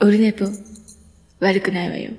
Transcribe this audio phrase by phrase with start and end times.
[0.00, 0.44] オルネポ、
[1.40, 2.10] 悪くないわよ。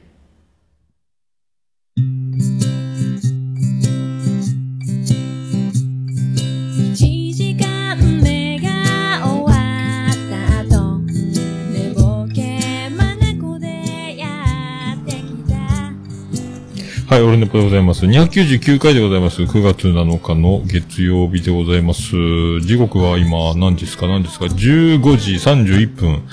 [6.93, 8.69] 一時間目が
[9.23, 9.51] 終わ
[10.09, 18.05] った後寝ぼけまなこでやってきたはい、オルネポでございます。
[18.05, 19.43] 299回でございます。
[19.43, 22.01] 9月7日の月曜日でございます。
[22.61, 24.07] 時刻は今何時ですか？
[24.07, 26.23] 何時ですか ?15 時31分、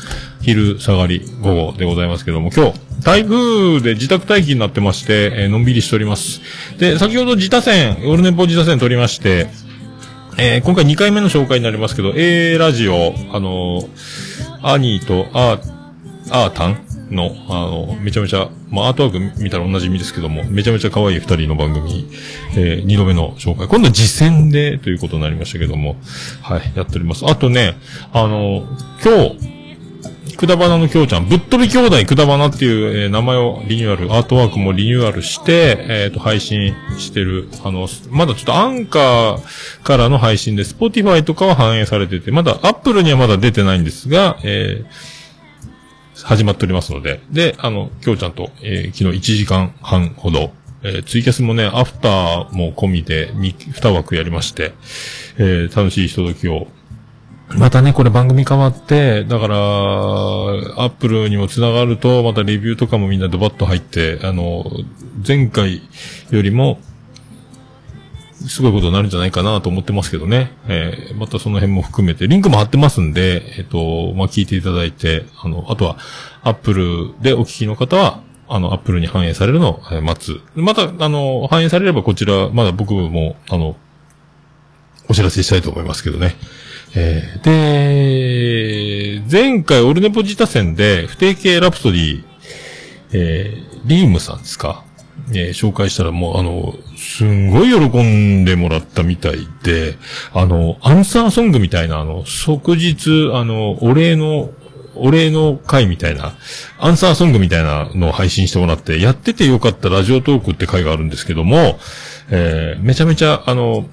[0.43, 6.41] 昼下がり午後でございますけども、今日、台風で自宅待機になってまして、えーのんびりしております。
[6.79, 9.49] で、先ほど自他線、オルネポ自他線取りまして、
[10.39, 13.89] えー今回2回目の紹介になりますけど、A ラジオ、あのー
[14.63, 15.73] アニーとアー、
[16.31, 22.09] アータンの、あの、めちゃめちゃ、まあ、アートワーク見たら同じ意味ですけども、めちゃめちゃ可愛い二人の番組、
[22.57, 23.69] えー二度目の紹介。
[23.69, 25.97] 今度は実践でということになりましたけども、
[26.43, 27.25] はい、やっております。
[27.27, 27.77] あとね、
[28.13, 28.65] あの、
[29.05, 29.62] 今日、
[30.37, 45.23] くだばなのきょうちゃん、ぶっ飛び兄弟くだばなっていう、えー名前をリニューアル、アートワークもリニューアルして、えっ、と、配信してる、あの、まだちょっとアンカーからの配信で、 Spotify とかは反映されてて、まだ Apple にはまだ出てないんですが、えー
[46.25, 50.53] 始まっておりますので、で、あの、きょうちゃんと、えー昨日1時間半ほど、
[50.83, 54.73] えーツイキャスもね、アフターも込みで2、2枠やりまして、
[55.39, 56.69] えー楽しいひとときを
[57.57, 64.65] またね、これ番組変わって、だから、アップルにも繋がると、またレビューとかもみんなドバッと入って、あの、
[65.27, 65.83] 前回
[66.31, 66.79] よりも、
[68.49, 70.51] すごいことになるんじゃないかなと思ってますけどね。
[70.67, 75.99] えーまたその辺も含めて、リンクも貼ってますんで、えっ、と、まあ、聞いていただいて、あの、あとは、
[76.43, 80.41] アップルでお聞きの方は、あの、アップルに反映されるのを、待つ。
[80.55, 83.77] また、あの、反映されればこちら、まだ僕も、あの、
[85.09, 86.35] お知らせしたいと思いますけどね。
[86.95, 92.25] えーで、前回オルネポ自他戦で不定形ラプソディ、
[93.13, 94.85] えーリームさんですか？
[95.31, 99.97] えー紹介したらもうあの、すんごい喜んでもらったみたいで、
[100.33, 104.51] あの、アンサーソングみたいなあの、即日、あの、お礼の、
[104.95, 106.35] お礼の会みたいな、
[106.79, 111.79] アンサーソングみたいなのを配信してもらって、やっててよかったラジオトークって会があるんですけども、
[112.31, 113.87] えーめちゃめちゃ、あの、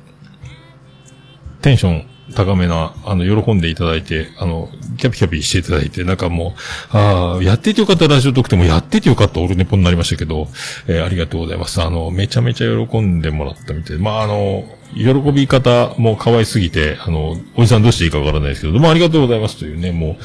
[1.62, 6.56] テンション高めな、あの、喜んでいただいて、あの、キャピキャピしていただいて、なんかも
[6.94, 10.48] う、ああ、やっててよかったラジオトークでもやっててよかったオルネポになりましたけど、
[10.88, 11.82] えーありがとうございます。
[11.82, 14.64] あの、めちゃめちゃ喜んでもらったみたいで、まあ、あの、
[14.96, 20.18] 喜び方も可愛すぎて、あの、おじさんどうしていいかわからないですけど、どうもありがとうございますというね、も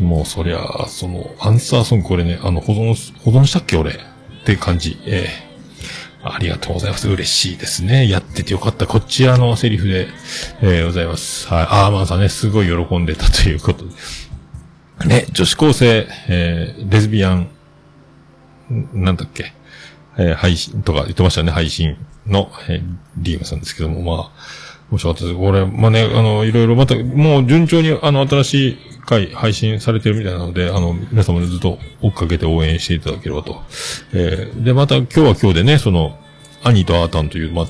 [0.00, 3.92] う、もうそりゃ、その、アンサーソングこれね、あの、保存、保存したっけ俺？
[3.92, 3.94] っ
[4.44, 4.98] て感じ。
[5.06, 5.47] ええ
[6.22, 7.08] ありがとうございます。
[7.08, 8.08] 嬉しいですね。
[8.08, 8.86] やっててよかった。
[8.86, 10.08] こっちらのセリフで、
[10.60, 11.46] えーございます。
[11.48, 11.66] はい。
[11.68, 15.08] アーマンさんね、すごい喜んでたということで。
[15.08, 17.48] ね、女子高生、えーレズビアン、
[18.92, 19.52] なんだっけ、
[20.18, 21.96] えー配信とか言ってましたね、配信
[22.26, 22.82] の、えー
[23.16, 24.30] リームさんですけども、まあ、
[24.90, 25.36] 面白かったです。
[25.36, 28.78] これ、まあね、あの、いろいろまた、もう順調に、あの、新しい
[29.08, 33.62] 回配信されてるみたいなので、あの、皆様でずっと追っかけて応援していただければと。
[34.12, 36.18] えーで、また今日は今日でね、その、
[36.62, 37.66] アニーとアータンという、まあ、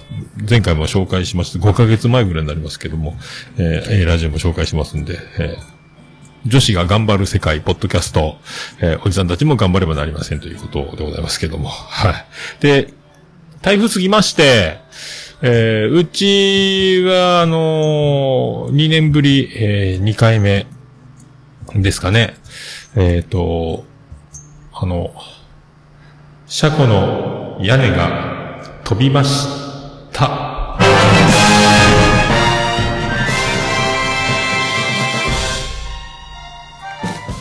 [0.49, 3.16] 前回も紹介しまして、5ヶ月前ぐらいになりますけども、
[3.56, 5.78] えー、ラジオも紹介しますんで、えー
[6.47, 8.37] 女子が頑張る世界、ポッドキャスト、
[8.81, 11.69] えーおじさんたちも頑張ればなりませんということでございますけども。
[11.69, 12.15] はい。
[12.60, 12.94] で、
[13.60, 14.78] 台風過ぎまして、
[15.43, 20.66] えーうちは、あのー、2年ぶり、え2回目
[21.74, 22.34] ですかね。
[22.96, 23.84] えっ、と、
[24.72, 25.12] あの、
[26.46, 29.46] 車庫の屋根が飛びまし
[30.12, 30.28] た。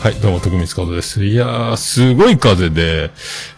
[0.00, 1.24] はい、どうも、徳光カードです。
[1.24, 3.10] いやー、すごい風で、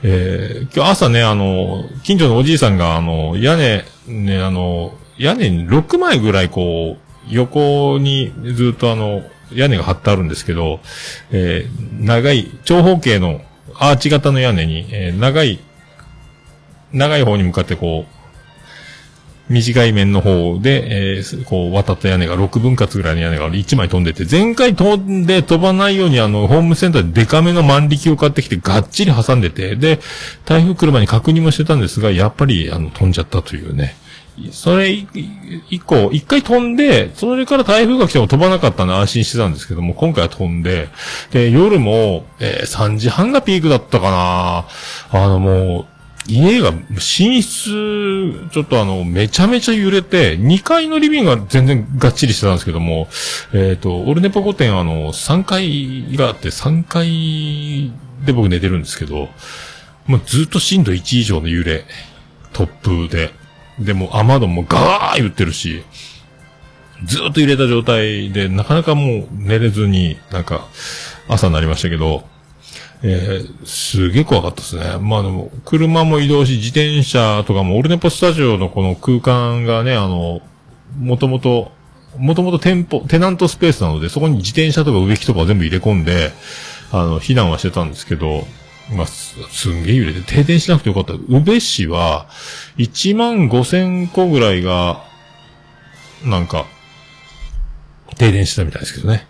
[0.03, 9.22] えー、今日朝ね、あの、近所のおじいさんが、あの、屋根、ね、あの、屋根に6枚ぐらいこう、横にずっとあの、
[9.54, 10.80] 屋根が張ってあるんですけど、
[11.30, 13.41] えー、長い、長方形の
[13.78, 15.58] アーチ型の屋根に、えー長い、
[16.92, 29.98] 長い方に向かってこう、短い面の方で、えーこう、渡った屋根が6分割ぐらいの屋根が1枚飛んでて、前回飛んで飛ばないようにあの、ホームセンターでデカめの万力を買ってきてがっちり挟んでて、で、
[30.44, 33.97] 台風来る前に確認もしてたんですが、やっぱりあの、飛んじゃったというね。
[34.53, 34.91] それ
[35.71, 40.89] 以降、一回飛んで、それから台風が来ても飛ばなかったんで安心してたんですけども、今回は飛んで、
[41.31, 45.19] で、夜も、えー3時半がピークだったかな。
[45.21, 45.87] あのもう、
[46.28, 53.09] 家が、寝室、ちょっとあの、めちゃめちゃ揺れて、2階のリビングが全然がっちりしてたんですけども、
[53.53, 57.93] えっ、と、オルネポコ店あの、3階があって、3階
[58.25, 59.28] で僕寝てるんですけど、
[60.07, 61.84] もうずっと震度1以上の揺れ、
[62.53, 63.33] 突風で、
[63.80, 65.82] でも雨戸もガー言ってるし、
[67.04, 70.66] ずっと揺れた状態で、なかなかもう寝れずに、なんか、
[71.28, 72.24] 朝になりましたけど、
[73.03, 74.98] えー、すげえ怖かったですね。
[75.00, 80.42] まあでも、車も移動し、自転車とかも、オルネポスタジオのこの空間がね、あの、
[80.98, 81.72] もともと、
[82.18, 86.33] もともと店舗、テナントスペースなので、そこに自転車とか植木とか全部入れ込んで、
[86.92, 88.47] あの、避難はしてたんですけど、
[88.92, 91.13] まあ、す、すんげえ揺れて、停電しなくてよかった。
[91.13, 92.28] 宇部市は、
[92.78, 95.04] 1万5千個ぐらいが、
[96.25, 96.66] なんか、
[98.16, 99.27] 停電したみたいですけどね。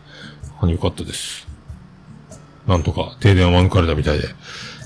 [0.60, 1.46] あよかったです。
[2.66, 4.28] なんとか停電は免れたみたいで。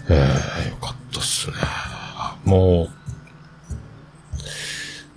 [0.08, 1.56] えー、よかったっすね。
[2.44, 2.90] もう、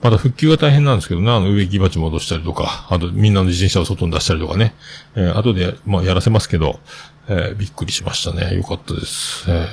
[0.02, 4.74] まだ復旧が大変なんですけどね、あの植木鉢戻したりとか、あとみんなの自転車を外に出したりとかね、
[5.16, 6.80] えー、後で、まあやらせますけど、
[7.30, 8.56] えー、びっくりしましたね。
[8.56, 9.46] よかったです。
[9.50, 9.68] え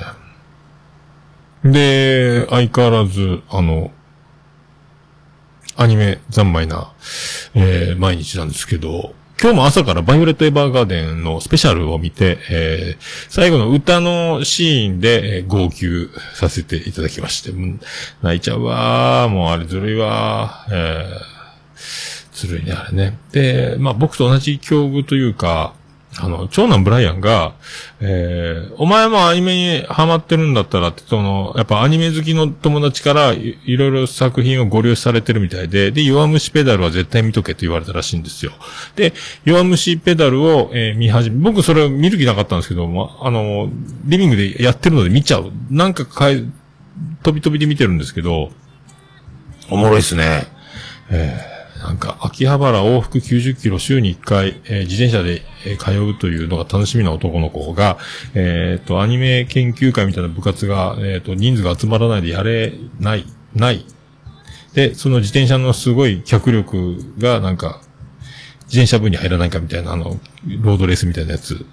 [1.63, 3.91] ー、で、相変わらず、あの、
[5.77, 6.93] アニメ三昧な、
[7.53, 17.51] えー、毎日なんですけど、今日も朝からバイオレット・エヴァーガーデンのスペシャルを見て、えー、最後の歌のシーンで、えー、号泣させていただきまして、
[18.21, 21.77] 泣いちゃうわー、もうあれずるいわー、えー、
[22.33, 23.17] ずるいね、あれね。
[23.33, 25.73] で、まあ僕と同じ境遇というか、
[26.17, 27.55] あの、長男ブライアンが、
[27.99, 38.53] えー、お前もアニメにハマってるんだったらって、その、やっぱアニメ好きの友達からいいろいろ作品をご了承されてるみたいで、で、弱虫ペダルは絶対見とけと言われたらしいんですよ。
[38.95, 39.13] で、
[39.43, 43.69] 弱虫ペダルを、えー見始め、僕それを見る気なかったんですけども、あの、
[44.05, 45.51] リビングでやってるので見ちゃう。
[45.69, 46.45] なんかかい、
[47.23, 48.51] 飛び飛びで見てるんですけど、
[49.69, 50.47] おもろいっすね。
[51.09, 51.54] えー
[51.85, 57.97] なんか、秋葉原往復90キロ週に1回、えー自転車で、えー通うというのが楽しみな男の子が、
[58.33, 63.85] えっ、と、アニメ研究会みたいな部活が、えっ、と、人数が集まらないでやれない、ない。
[64.73, 67.81] で、その自転車のすごい脚力が、なんか、
[68.65, 70.19] 自転車部に入らないかみたいな、あの、
[70.61, 71.65] ロードレースみたいなやつ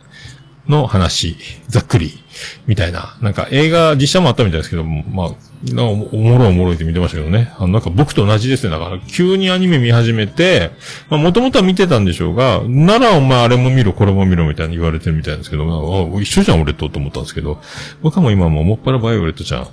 [0.68, 1.36] の話、
[1.68, 2.22] ざっくり、
[2.66, 3.16] みたいな。
[3.20, 5.30] なんか映画、実写もあったみたいですけど、まあ、
[5.64, 7.52] なおもろおもろいって見てましたけどね。
[7.58, 8.70] あの、なんか僕と同じですね。
[8.70, 10.70] だから、急にアニメ見始めて、
[11.08, 17.60] まあ、もともとは見てたんでしょうが、ならお前あれも見ろ、これも見ろ、みたいに言われてるみたいですけど、まあ、一緒じゃん、俺と、と思ったんですけど、
[18.02, 19.68] 僕はもう今ももっぱらバイオレットちゃん、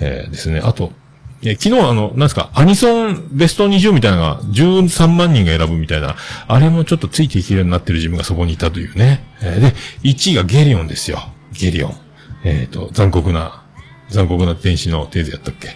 [0.00, 0.60] えー、ですね。
[0.60, 0.92] あと、
[1.42, 6.16] え昨日あの、なんですか、アニソンベスト20みたいなのが13万人が選ぶみたいな、
[6.48, 9.24] あれもちょっとついていけるようになってる自分がそこにいたというね。
[9.40, 11.20] えーで、1位がゲリオンですよ。
[11.52, 11.94] ゲリオン。
[12.44, 13.62] えっ、と、残酷な、
[14.08, 15.68] 残酷な天使のテーゼやったっけ。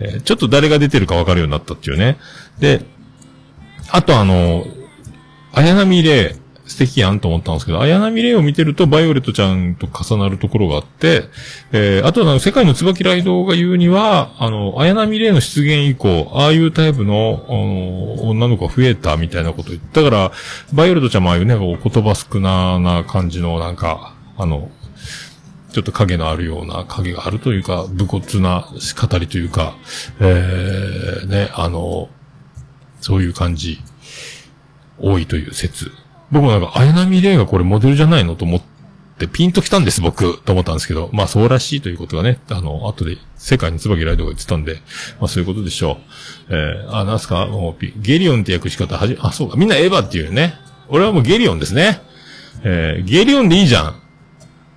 [0.00, 2.16] えーちょっと誰が出てるか分かるようになったっていうね。
[2.60, 2.82] で、
[3.90, 4.66] あとあの、
[5.52, 11.24] 綾波レイ、素敵やんと思ったんですけど、綾波レイを見てると、バイオレットちゃんと重なるところがあって、
[11.72, 20.32] えー、あとは、世界の椿ライドが言うには、あの、綾波レイの出現以降、ああいうタイプの、あの女の子が増えたみたいなこと言ったから、
[20.74, 24.70] バイオレットちゃんもああいうね、こう言葉少なな感じの、なんか、あの、
[25.72, 29.74] ちょっと影のあるような、影があるというか、武骨な語りというか、
[30.20, 32.10] えー、ね、あの、
[33.00, 33.80] そういう感じ、
[34.98, 35.92] 多いという説。
[36.30, 38.62] 僕もなんか、綾波レイがこれモデルじゃないのと思っ
[39.18, 44.82] て、ピンときたんです、僕、と思ったんですけど、まあそうらしいということがね、あの、後で世界に椿ライドが言ってたんで、
[45.20, 45.98] まあそういうことでしょ
[46.50, 46.54] う。
[46.54, 47.46] えー、あ、なんすか？
[47.46, 50.54] もうゲリオンって訳し方はじ、あ、そうか、みんなエヴァっていうね。
[50.88, 52.00] 俺はもうゲリオンですね。
[52.62, 54.00] えー、ゲリオンでいいじゃん。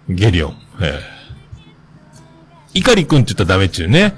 [0.09, 0.57] ゲリオン。
[0.81, 4.15] えー、イカリ君って言ったらダメっていうね。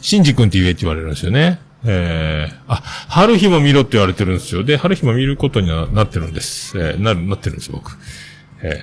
[0.00, 1.60] シンジ君って言えって言われるんですよね。
[1.84, 2.76] えー、あ、
[3.08, 4.62] 春日も見ろって言われてるんですよ。
[4.62, 6.78] で、春日も見ることにはなってるんです。
[6.78, 7.98] えー、なる、なってるんです、僕。
[8.62, 8.82] え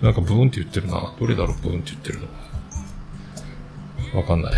[0.00, 1.14] ー、なんかブーンって言ってるな。
[1.18, 4.20] どれだろう、ブーンって言ってるの。
[4.20, 4.52] わかんない。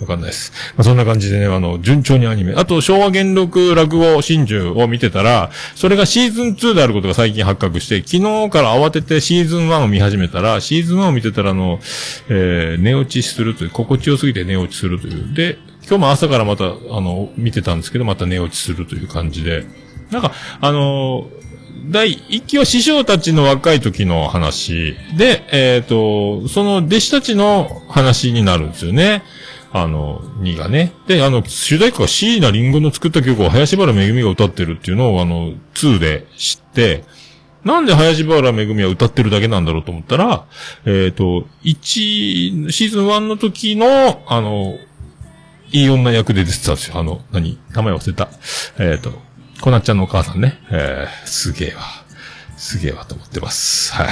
[0.00, 0.52] わかんないです。
[0.76, 2.54] まあ、そんな感じでね、あの、順調にアニメ。
[2.54, 11.80] あと、昭和元禄落語真珠を見てたら、それがシーズン2であることが最近発覚して、昨日から慌ててシーズン1を見始めたら、シーズン1を見てたら、あの、
[12.28, 15.34] えー、寝落ちするという、心地よすぎて寝落ちするという。
[15.34, 16.68] で、今日も朝からまた、あ
[17.00, 19.66] の、見てたんですけど、また寝落ちするという感じで。
[20.12, 21.38] なんか、あのー
[21.90, 29.22] 第一期は師匠たちの若い時の話で、えっ、と、その弟子たちの話になるんですよね。
[29.72, 30.92] あの、2がね。
[31.06, 37.04] で、あの、主題歌が椎名林檎の作った曲を林原めぐみが歌ってるっていうのを、あの、2で知って、
[37.64, 40.46] なんで林原めぐみは歌ってるだけなんだろうと思ったら、
[40.86, 44.78] えっ、と、1、シーズン1の時の、あの、
[45.70, 46.98] いい女役で出てたんですよ。
[46.98, 47.58] あの、何？
[47.74, 48.30] 名前忘れた。
[48.78, 49.12] えっ、と、
[49.60, 50.58] こなっちゃんのお母さんね。
[50.70, 51.82] えー、すげえわ。
[52.56, 53.92] すげえわと思ってます。
[53.92, 54.06] はい。
[54.06, 54.10] っ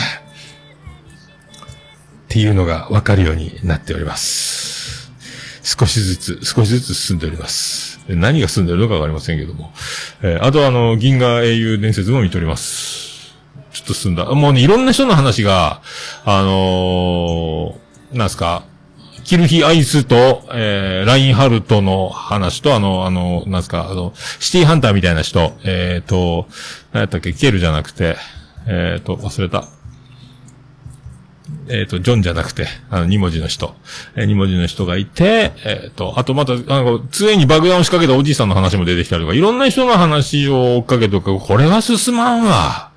[2.28, 4.85] ていうのがわかるようになっております。
[5.66, 7.98] 少しずつ、少しずつ進んでおります。
[8.08, 9.72] 何が進んでるのかわかりませんけども。
[10.22, 13.34] えーあとあの、銀河英雄伝説も見ております。
[13.72, 14.26] ちょっと進んだ。
[14.26, 15.82] もうね、いろんな人の話が、
[16.24, 18.62] あのーなんすか、
[19.24, 26.46] キルヒアイスと、えー、ラインハルトの話と、あの、あの、なんすか、あの、シティハンターみたいな人、えっ、と、
[26.92, 28.16] 何やったっけ、ケルじゃなくて、
[28.68, 29.64] えっ、と、忘れた。
[31.68, 33.74] えっ、と、ジョンじゃなくて、あの、二文字の人。
[34.14, 42.92] えー二文字の人がいて、えっ、と、あとまた、あの、常に爆弾を仕掛けたおじいさんの話も出てきたりとか、いろんな人の話を追っかけとか、これは進まんわ。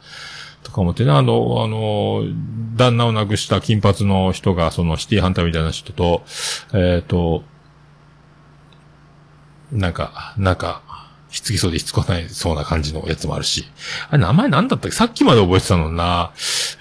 [0.63, 2.23] とか思ってね、あの、あの、
[2.75, 6.23] 旦那を亡くした金髪の人が、そのシティハンターみたいな人と、
[6.73, 7.43] えっ、と、
[9.71, 10.81] なんか、なんか、
[11.29, 13.65] ひつきそうでひつこないそうな感じのやつもあるし。
[14.09, 14.95] あれ、名前なんだったっけ？
[14.95, 16.31] さっきまで覚えてたのにな。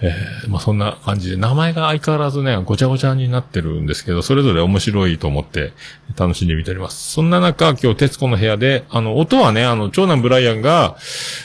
[0.01, 5.73] えー、まあ、そんな感じで、名前が相変わらずね、ごちゃごちゃになってるんですけど、それぞれ面白いと思って
[6.17, 7.13] 楽しんで見ております。
[7.13, 10.97] そんな中、今日、徹子の部屋で、あの、音はね、あの、長男ブライアンが、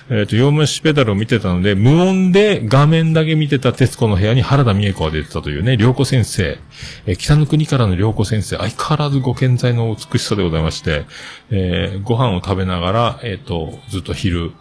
[0.10, 6.58] えっ、と、洋虫ペダルを見てたので、無音で画面だけ見てた徹子の部屋に原田美恵子が出てたというね、良子先生。
[7.06, 11.06] えー北の国からの良子先生、相変わらずご健在の美しさでございまして、
[11.50, 14.52] えーご飯を食べながら、らえっ、ーと、ずっと昼、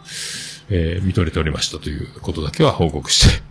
[0.69, 3.43] えー見とれておりましたということだけは報告して、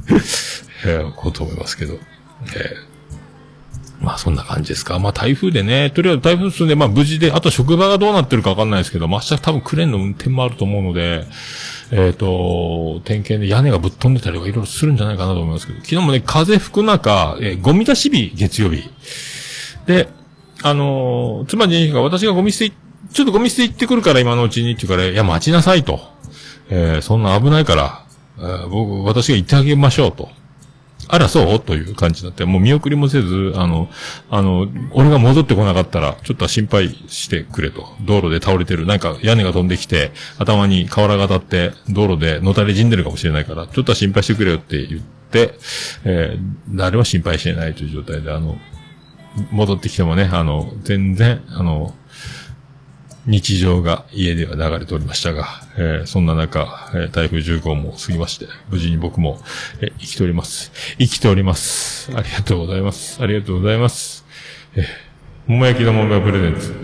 [0.84, 2.92] えー、こうと思いますけど、えー
[4.02, 4.98] まあそんな感じですか。
[4.98, 11.24] まあ台風でね、とりあえず台風進んで、まあ無事で、あと職場がどうなってるかわかんないですけど、まあ明日多分クレーンの運転もあると思うので、
[11.92, 18.82] えっ、ーと、点検で屋根がぶっ飛んでたりとかいろいろするんじゃないかなと思いますけど、昨日もね、風吹く中、えーゴミ出し日、月曜日。
[19.86, 20.08] で、
[20.62, 22.72] あのー妻にが私がゴミ捨てい、
[23.12, 26.00] ちょっとゴミ捨て行ってくるから今のうちにって言うから、いや待ちなさいと。
[26.70, 28.04] えーそんな危ないから、
[28.38, 30.30] えー僕、私が行ってあげましょうと。
[31.08, 31.60] あら、そう？
[31.60, 33.90] という感じになって、もう見送りもせず、あの、
[34.30, 37.86] あの、俺が戻ってこなかったら、ちょっと心配してくれと。
[38.02, 45.54] 道路で倒れてる、なんか屋根が飛んできて、頭に瓦が当たって、道路でのたれ死んでるかもしれないから、ちょっと心配してくれよって言って、
[46.04, 48.56] えー誰も心配してないという状態で、あの、
[49.50, 51.94] 戻ってきてもね、あの、全然、あの、
[53.26, 59.38] 日常が家では流れておりましたが、えーそんな中、えー台風10号も過ぎまして、無事に僕も、
[59.80, 60.72] えー生きております。
[60.98, 62.10] 生きております。
[62.16, 63.22] ありがとうございます。
[63.22, 64.24] ありがとうございます。
[64.74, 64.84] えー、
[65.46, 66.74] 桃焼きの桃屋プレゼンツ。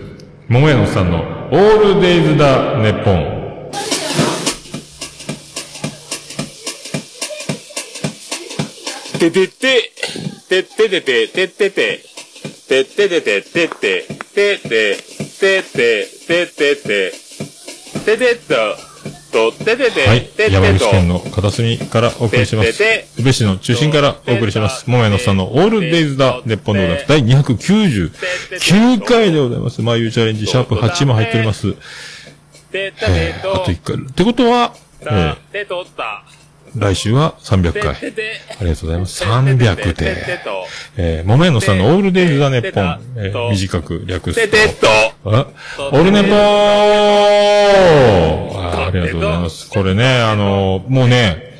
[0.47, 3.39] 桃屋のさんのオールデイズだ、ネッポン。
[9.19, 9.91] ててて、
[10.47, 11.99] てっててて、ててて、
[12.69, 17.13] てててて、てて、てて、てって、てってて、
[18.05, 18.37] ててっ
[19.31, 20.29] と、と、ててて、はい。
[20.51, 22.83] 山口県の片隅からお送りします。
[23.17, 24.89] 宇部市の中心からお送りします。
[24.89, 27.07] 桃屋のさんのオールデイズだ、ネッポンでございます。
[27.07, 29.81] 第299回でございます。
[29.81, 31.75] 眉チャレンジ、シャープ8も入っております。
[32.71, 33.95] えー、あとと、1回。
[33.95, 36.38] ってことは、えたー、
[36.75, 37.89] 来週は300て回。
[37.91, 39.23] ありがとうございます。
[39.23, 40.39] 300てってで。
[40.43, 40.65] と、
[40.97, 42.99] えー、桃屋のさんのオールデイズだ、ネッポン。
[43.15, 44.47] えー、短く略す
[44.81, 44.87] と。
[45.91, 46.33] オルネポー
[48.57, 49.69] あありがとうございます。
[49.69, 51.57] これね、あの、もうね、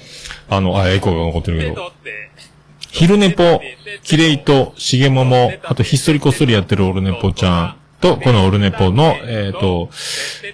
[0.50, 1.92] あの、あ、エコーが残ってるけど、
[2.92, 3.62] 昼ネポ、
[4.04, 9.89] キレイと、しげもも、あとひっそりこっそりやってるオルネポちゃんと、このオルネポの、えっ、と、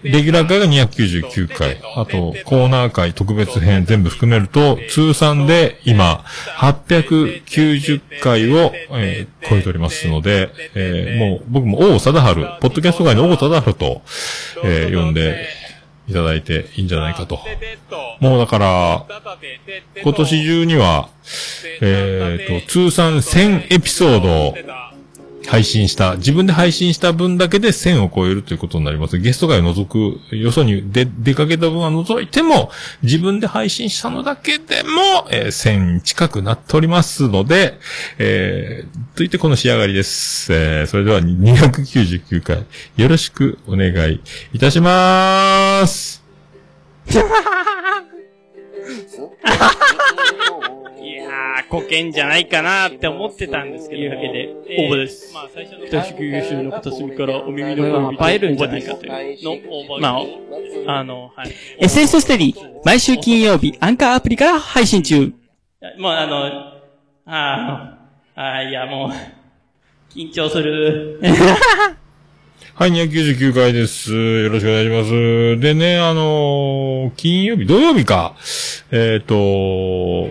[0.04, 6.24] レギュラー回が299回、あと、コーナー回特別編全部含めると、通算で今、
[6.58, 14.02] 890回を、えー超えておりますので、えーもう、僕も王貞治、ポッドキャスト界の王貞治と、
[14.64, 15.48] えー呼んで
[16.08, 17.40] いただいていいんじゃないかと。
[18.20, 19.06] もうだから、
[20.02, 21.10] 今年中には、
[21.82, 24.95] えっ、と、通算1000エピソード
[25.48, 29.18] 配信した、自分で配信した分だけで1000を超えるということになります。
[29.18, 32.72] ゲスト会を除く、よそに出、出かけた分は除いても、
[33.04, 37.80] 自分で配信したのだけでも、えー1000近くなっておりますので、
[38.18, 40.54] えー、といってこの仕上がりです。
[40.54, 42.66] えー、それでは299回、
[42.98, 44.22] よろしくお願い
[44.54, 46.24] いたしまーす。
[51.02, 54.02] いややー、こけんじゃないかなって思ってたんですけど。
[54.02, 55.88] というわけでえー応募ですまあ、最初の。
[55.88, 57.84] 北宿優秀の片隅からお耳の
[58.18, 60.20] 声を映えるんじゃないかというの応募ま
[60.88, 61.52] あ、あの、はい。
[61.82, 65.34] SS ステディ、毎週金曜日、アンカーアプリから配信中。
[66.00, 66.46] もうあの、
[67.26, 67.98] あ
[68.36, 71.20] あ、いやもう、緊張する。
[72.78, 74.12] はい、299回です。
[74.12, 75.62] よろしくお願いします。
[75.62, 78.36] でね、あのー金曜日、土曜日か。
[78.92, 80.30] えっ、と、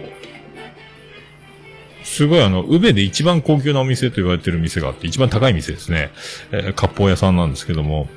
[2.03, 6.11] すごいあの、宇部で一番高級なお店と言われてる店があって、一番高い店ですね。
[6.53, 8.09] えー、割烹屋さんなんですけども、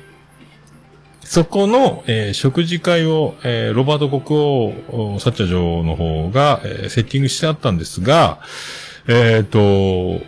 [1.24, 4.38] そこの、えー食事会を、えーロバート国
[4.90, 8.40] 王サッチャ城の方が、えーセッティングしてあったんですが、
[9.06, 10.20] えっ、と、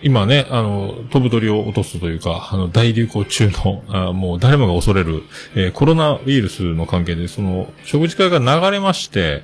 [0.00, 5.24] 今ね、あの、飛ぶ鳥を落とすというか、あの、大流行中の、あもう誰もが恐れる、
[5.56, 9.42] えーコロナウイルスの関係で、その、食事会が流れまして、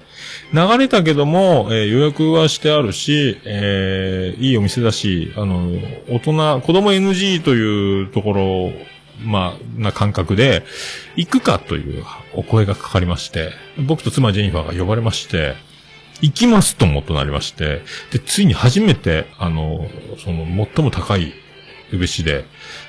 [0.52, 5.70] 流れたけども、えー予約はしてあるし、えーいいお店だし、あの、
[6.08, 8.72] 大人、子供 NG というところ、
[9.24, 10.62] まあ、な感覚で、
[11.16, 15.54] 行くかというお声がかかりまして、僕と妻ジェニファーが呼ばれまして、
[16.24, 21.34] 行きますともとなりまして、で、ついに初めて、あの、その、最も高い、
[21.92, 22.46] 宇部市で、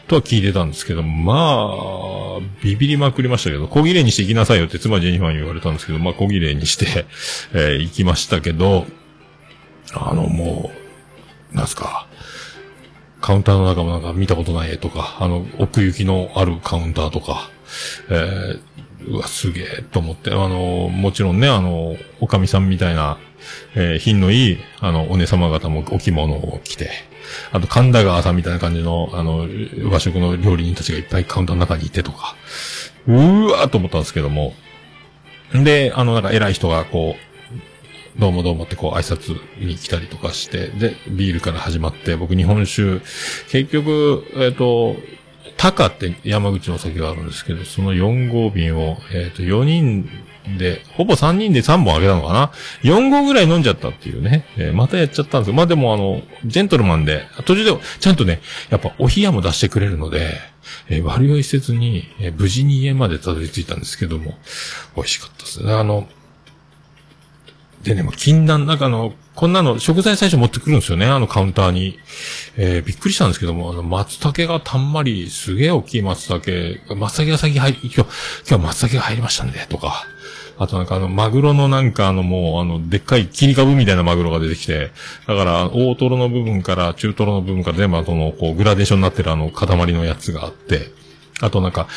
[0.08, 7.06] とは聞いてたんですけど、まあ、ビビりまくりましたけど、小切れにして行きなさいよって妻ジェニファーに言われたんですけど、まあ、小切れにして、
[7.54, 8.86] えー行きましたけど、
[9.94, 10.72] あの、も
[11.54, 12.08] う、なんすか、
[13.20, 17.50] カウンターの中もなんか見たことない絵とか、あの、奥行きのあるカウンターとか、
[18.10, 18.75] えー
[19.08, 23.18] うわ、すげえと思って、あの、もちろんね、あの、おかみさんみたいな、
[23.76, 26.90] えー品のいい、あの、お姉様方もお着物を着て、
[27.52, 29.48] あと、神田川さんみたいな感じの、あの、
[29.90, 32.36] 和食の料理人たちがいっぱいカウンターの中にいてとか、
[33.08, 34.54] うーわーと思ったんですけども、
[35.54, 43.02] で、あの、なんか偉い人がこう、どうもどうもってこう挨拶に来たりとかして、で、ビールから始まって、僕日本酒、
[43.50, 44.96] 結局、えっ、と、
[45.58, 50.10] タカって山口のお酒があるんですけど、その4号瓶を、えっ、と、4人
[50.58, 52.52] で、ほぼ3人で3本あげたのかな
[52.84, 54.46] ?4 号ぐらい飲んじゃったっていうね。
[54.58, 55.54] えーまたやっちゃったんですよ。
[55.54, 60.38] まあでもあの、ジェントルマンで、途中で、ちゃんとね、やっぱお冷やも出してくれるので、
[60.90, 64.38] えー悪酔いせずに、えー無事に家までたどり着いたんですけども、
[64.96, 65.74] 美味しかったですね。
[65.74, 66.08] あの、
[67.86, 72.00] でね、もう禁断、なんかあの、こんなの食材最初持ってくるんですよね、あのカウンターに。
[72.58, 78.00] えーびっくりしたんですけども、あの、松茸がたんまり、すげえ大きい松茸、松茸が先入り、今日、
[78.50, 80.08] 今日松茸が入りましたんで、とか。
[80.58, 84.92] あとなんかあの、マグロのなんかあのもう、あの、でっかい切り株みたいなマグロが出てきて、
[85.28, 90.90] だから、大トロの部分から中トロの部分から全部その、こう、グラデーションになってるあの、塊のやつがあって、
[91.42, 91.88] あとなんか、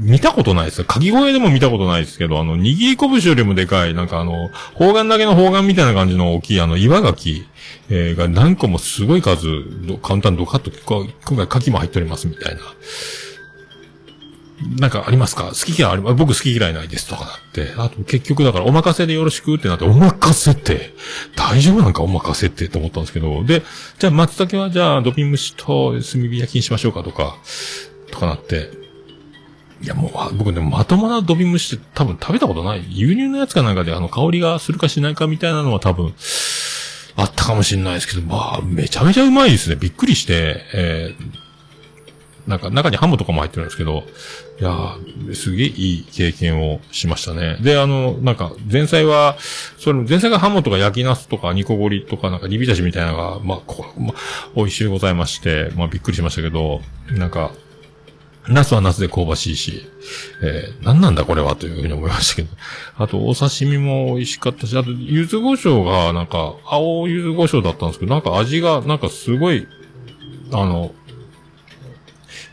[0.00, 0.84] 見たことないですよ。
[0.86, 7.44] かき小屋でも見たことないですけど、あの、握り拳よりもでかい、なんかあの、方眼だけの方眼みたいな感じの大きいあの、岩牡蠣、
[7.90, 9.46] えーが何個もすごい数、
[9.86, 11.06] ど簡単にドカッと、今
[11.36, 12.60] 回牡蠣も入っておりますみたいな。
[14.80, 15.48] なんかありますか？
[15.48, 17.74] 好き嫌いあります僕好き嫌いないですとかなって。
[17.76, 20.94] あと結局だからお任せでよろしくってなって、お任せって、
[21.36, 23.62] 大丈夫なんかお任せってと思ったんですけど、で、
[23.98, 27.36] じゃあ松茸はじゃあドピン蒸しと炭火焼きにしましょうかとか、
[28.10, 28.70] とかなって、
[29.82, 32.84] いやもう、僕でもまともなドビムシって多分食べたことない。
[32.88, 36.14] 輸入のやつかなんかであの香りがするかしないかみたいなのは多分、
[37.18, 39.76] あったかもしれないですけど、まあ、めちゃめちゃうまいですね。
[39.76, 44.04] びっくりして、えー、なんか中にハムとかも入ってるんですけど、
[44.60, 44.96] いや
[45.34, 47.56] すげえいい経験をしましたね。
[47.60, 49.36] で、あの、なんか、前菜は、
[49.78, 54.14] それ、前菜がハムとか焼きナスとか煮こごりとかなんか煮浸しみたいなのが、まあ、こまあ、
[54.54, 57.52] 美味しゅうございまして、まあびっくりしましたけど、なんか、
[58.48, 59.86] ナスはナスで香ばしいし、
[60.42, 62.48] えー、何なんだこれはというふうに思いましたけど。
[62.96, 69.66] あと、お刺身も美味しかったし、あと、柚子胡椒が、なんか、青柚子胡椒だったんですけど、なんか味が、なんかすごい、
[70.52, 70.92] あの、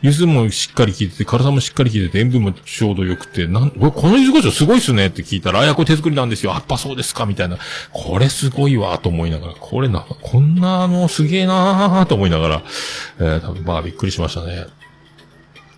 [0.02, 6.54] 柚子もしっかり効いてて、辛さもしっかり効いてて、塩分もちょうど良くて、なん、これこの柚子胡椒すごいっすねって聞いたら、あ、や、これ手作りなんですよ。
[6.54, 7.56] あっぱそうですかみたいな。
[7.90, 12.62] これすごいわ、と思いながら、これな、こんなのすげえなーと思いながら、
[13.18, 14.66] えー、多分まあびっくりしましたね。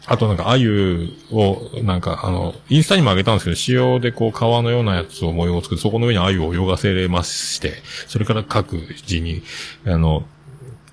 [0.08, 9.42] あとなんか、鮎を、なんか、あの、インスタにも上げたんですけど、塩でこう、皮のようなやつを模様を作って、そこの上に鮎を泳がせれまして、それから各自に、
[9.84, 10.24] あの、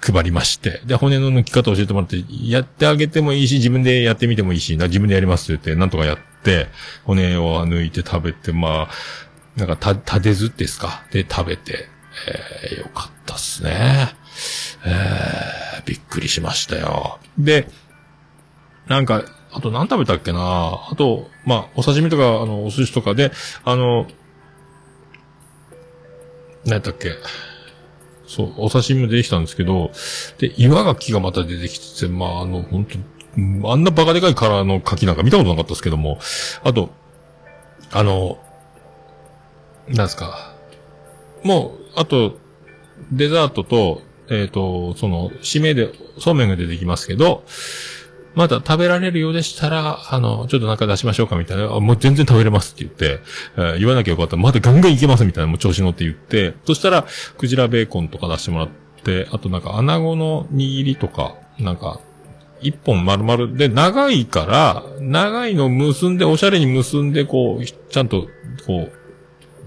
[0.02, 6.68] 配りまして、で、骨の抜き方を教えてもらって、やってあげてもいいし、自分でやってみてもいいし、な自分でやりますって言って、なんとかやって、
[7.06, 11.06] 骨を抜いて食べて、まあ、なんか、た、立てずですか？
[11.12, 11.88] で、食べて、
[12.68, 14.16] えー、よかったっすね。
[14.86, 17.20] えー、びっくりしましたよ。
[17.38, 17.68] で、
[18.88, 23.32] なんか、あと何食べたっけなあと、まあ、お刺身とか、あの、お寿司とかで、
[23.64, 24.08] あの、
[26.66, 27.12] 何やったっけ。
[28.26, 29.92] そう、お刺身も出てきたんですけど、
[30.40, 32.98] で、岩牡蠣がまた出てきてて、まあ、あの、本当
[33.36, 36.20] うんあんなバカでかい殻の牡蠣なんか見たことなかったですけども、
[36.64, 36.92] あと、
[37.92, 38.40] あの、
[39.88, 40.56] なんすか。
[41.44, 42.38] もう、あと、
[43.12, 47.44] デザートと、えっ、と、その、締めで、そうめんが出てきますけど、
[48.36, 53.20] まだ食べられるようでしたら、あの、ちょっとなんか出しましょうかみたいな、あもう全然食べれますって言って、
[53.58, 54.38] えー言わなきゃよかった。
[54.38, 57.06] まだガンガンいけますみたいな、もう調子乗って言って、そしたら、
[57.38, 58.70] クジラベーコンとか出してもらっ
[59.04, 62.00] て、あとなんか、穴子の握りとか、なんか、
[62.62, 68.28] 一本丸々で、長いから、長いの結んで、おしゃれに結んで、こう、ちゃんと、
[68.66, 68.92] こう、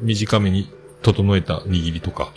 [0.02, 0.70] 短めに
[1.02, 2.32] 整えた握りとか。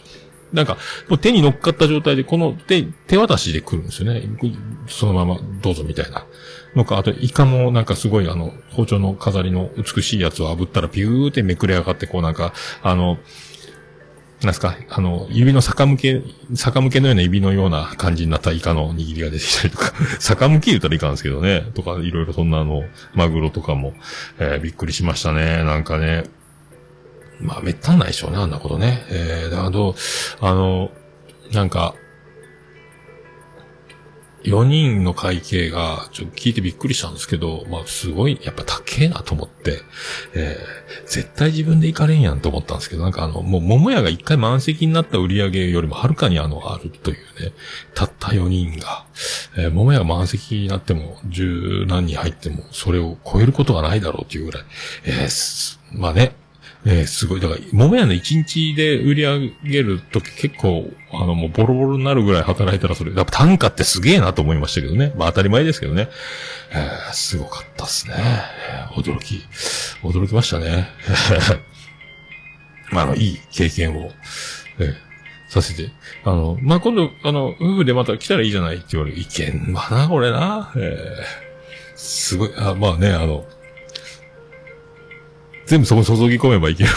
[0.54, 4.24] なんか、もう手に乗っかった状態で、この手、手渡しで来るんですよね。
[4.88, 6.26] そのままどうぞみたいな。
[6.76, 13.18] のか、あと、イカもなんかすごいあの、包丁の飾りの美しいやつを炙ったらピューってめくれ上がって、こうなんか、あの、
[14.44, 16.22] なんすか、あの、指の逆向け、
[16.54, 22.84] 逆向けのような指のような感じになったイカの握りが出てきたりとか、 逆向け言ったらいかんですけどね、とか、いろいろそんなあの、
[23.16, 23.94] マグロとかも、
[24.40, 26.24] えーびっくりしましたね、なんかね。
[27.40, 29.06] まあ、めったんないでしょうね、あんなことね。
[29.10, 29.96] えー、あと、
[30.42, 30.92] あの、
[31.54, 31.96] なんか、
[34.44, 39.82] 4人の会計が、ちょっと聞いてびっくりしたんですけど、まあ、すごい、やっぱ高えなと思って、
[40.34, 47.54] えー、絶対自分で行かれんやんと思ったんですけど、なんかあの、もう、桃屋が一回満席になった売り上げよりもはるかにあの、あるというね、
[47.96, 49.06] たった4人が、
[49.58, 54.64] えー、桃屋が満席になっても、十何人入っても、それを超えることがないだろうというぐらい、
[55.06, 56.34] えーまあね、
[56.86, 57.42] えーすごい。
[57.42, 65.12] だから、桃屋の一日で売り上げるとき結構、あの、もうボロボロになるぐらい働いたらそれ、やっぱ単価ってすげえなと思いましたけどね。
[65.18, 66.08] まあ当たり前ですけどね。
[66.72, 68.14] えーすごかったっすね。
[68.96, 69.44] 驚き、
[70.04, 70.88] 驚きましたね。
[72.92, 74.12] まあ、あの、いい経験を、
[74.80, 74.96] えー
[75.52, 75.90] させて。
[76.26, 79.20] あの、まあ、今度、あの、夫婦でまた来たらいいじゃないって言われる。
[79.20, 80.72] いけんわな、これな。
[80.78, 81.50] えー
[81.96, 83.46] すごい、あ、まあね、あの、
[85.70, 86.90] 全部そこに注ぎ込めばいける。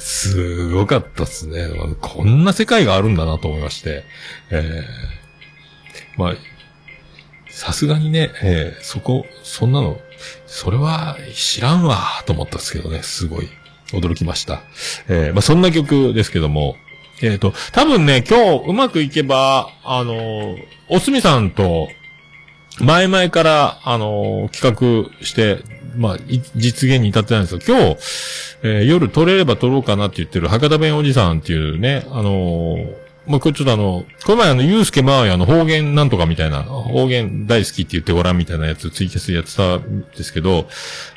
[0.00, 1.68] すごかったっすね。
[2.00, 4.04] こんな世界があるんだなと思いまして。
[4.50, 6.34] えーまあ、
[7.48, 10.00] さすがにね、えーそこ、そんなの、
[10.46, 13.48] それは知らんわ、と思ったんですけどね、すごい、
[13.92, 14.62] 驚きました。
[15.08, 16.74] えーまあそんな曲ですけども、
[17.22, 20.56] えっ、と、多分ね、今日うまくいけば、あのー
[20.88, 21.88] おすみさんと、
[22.80, 25.62] 前々から、あのー企画して、
[25.96, 26.16] まあ、
[26.56, 27.98] 実現に至ってないんですけど、今日、
[28.64, 40.66] えー夜撮れれば撮ろうかなって言ってる博多弁おじさんっていうね、あのーまあ、これちょっとあの、この前あの、ゆうすけまーやの方言なんとかみたいな、方言大好きって言ってごらんみたいなやつツイキャスやってたんですけど、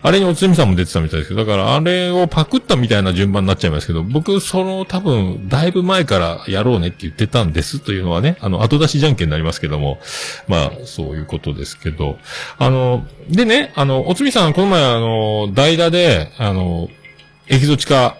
[0.03, 9.99] あれにおつみさんも出てたみたいですけど、だからあれをパクったみたいな順番になっちゃいますけど、僕、その多分、だいぶ前からやろうねって言ってたんですというのはね、あの、後出しじゃんけんになりますけども、
[10.47, 12.19] まあ、そういうことですけど、
[12.59, 16.89] あの、でね、あの、おつみさん、この前あの、代打で、あの、
[17.47, 18.17] エキゾチカ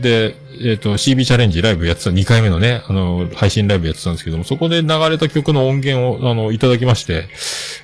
[0.00, 7.28] で、えっ、と、CB チャレンジライブやってた2回目のね、あの、配信ライブやってたんですけども、そこで流れた曲の音源を、あの、いただきまして、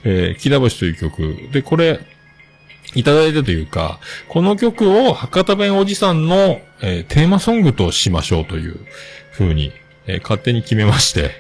[0.05, 1.49] えー、木田星という曲。
[1.53, 2.01] で、これ、
[2.95, 3.99] いただいたというか、
[4.29, 8.81] この曲を博多弁おじさんの、えーテーマソングとしましょうという
[9.33, 9.73] 風に、
[10.07, 11.31] えー勝手に決めまして、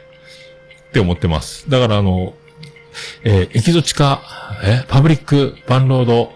[0.88, 1.68] って思ってます。
[1.68, 2.34] だからあの、
[3.24, 4.22] えーエキゾチカ、
[4.64, 6.32] え、パブリックバンロード、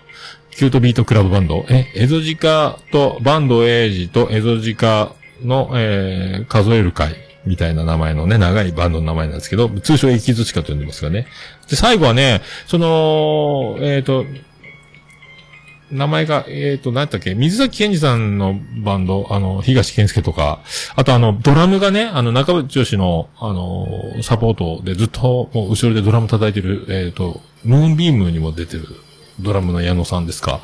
[0.57, 7.15] キュートビートクラブバンド、え、エゾジカとバンドエイジとエゾジカの、えー数える会
[7.45, 11.27] みたいな名前のね、長いバンドの名前なんですけど、通称エキゾチカと呼んでますがね。
[11.69, 14.25] で、最後はね、その、えっ、と、
[15.93, 17.35] 名前が、えっ、と、何やったっけ？
[17.35, 20.61] 水崎健二さんのバンド、あの、東健介とか、
[20.97, 23.87] あとあの、ドラムがね、あの、中渕女子の、あの、
[24.23, 28.87] サポートでずっと、もう後ろでドラム叩いてる、えっ、と、ムーンビームにも出てる、
[29.41, 30.61] ドラムの矢野さんですか、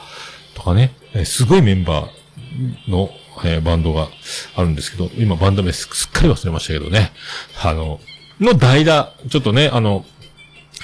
[0.55, 3.11] とかね、えーすごいメンバーの、
[3.45, 4.09] えーバンドが
[4.57, 7.13] あるんですけど、今バンド名すっかり忘れましたけどね、
[7.63, 8.01] あの、
[8.41, 10.05] の代打、ちょっとね、あの、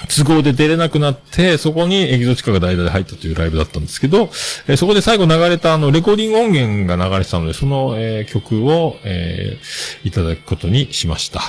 [0.07, 4.29] 都合で出れなくなって、そこにエキゾチカが代打で入ったというライブだったんですけど、
[4.67, 11.41] えーそこで最後流れたあの、レコーディング音源が流れてたので、その、えー曲を、えーいただくことにしました。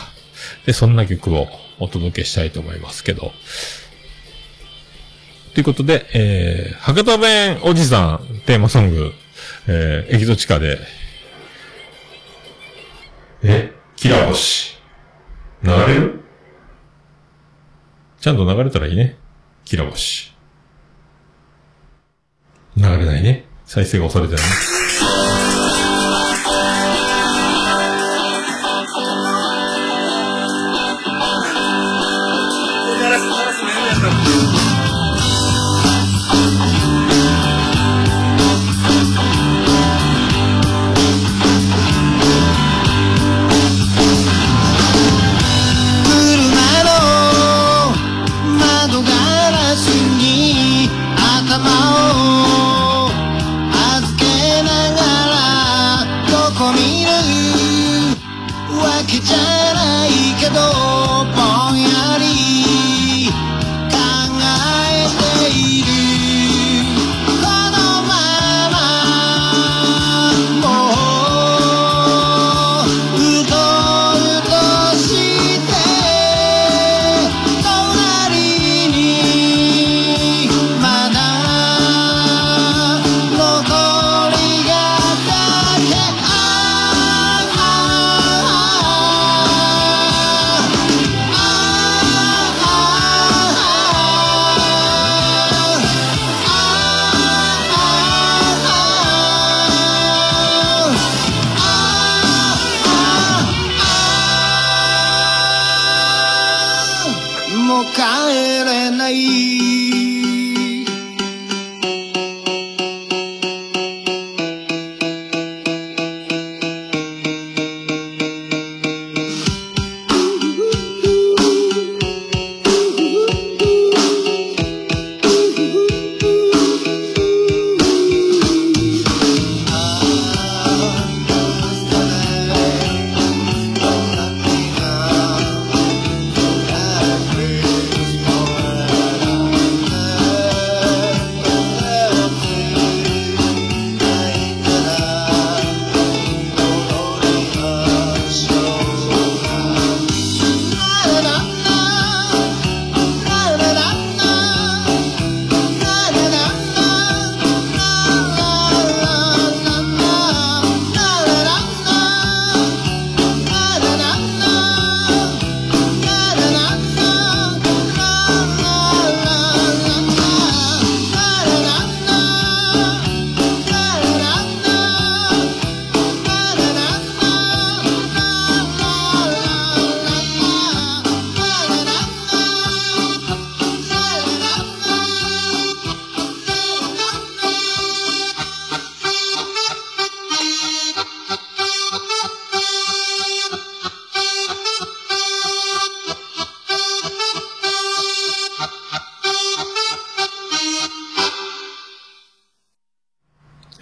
[0.67, 1.47] で、そんな曲を
[1.79, 3.33] お届けしたいと思いますけど。
[5.61, 9.13] ということで、えー、博多弁おじさんテーマソング、
[9.69, 10.79] えー、エキゾチカで、
[13.43, 14.79] え、キラ星。
[15.63, 16.21] 流れる？
[18.23, 19.19] ちゃんと流れたらいいね。
[19.67, 20.33] キラ星。
[22.79, 23.45] 流れないね。
[23.67, 24.49] 再生が押されてるね。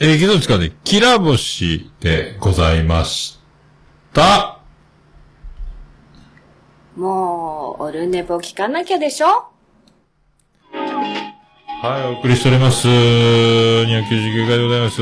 [0.09, 3.38] えー、ゲドチカで、キラ星でございまし
[4.14, 4.61] た。
[6.97, 9.27] もう、オルネポ聞かなきゃでしょ？
[11.83, 12.88] はい、お送りしております。
[12.88, 14.97] 299回でございます。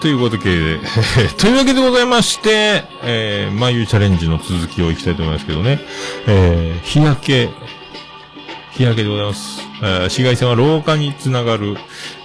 [0.00, 0.78] ということで、
[1.36, 5.80] というわけでございまして、えー、眉チャレンジの続きをいきたいと思いますけどね。
[6.28, 7.48] えー、日焼け、
[8.74, 9.60] 日焼けでございます。
[9.82, 11.76] えー、紫外線は廊下につながる、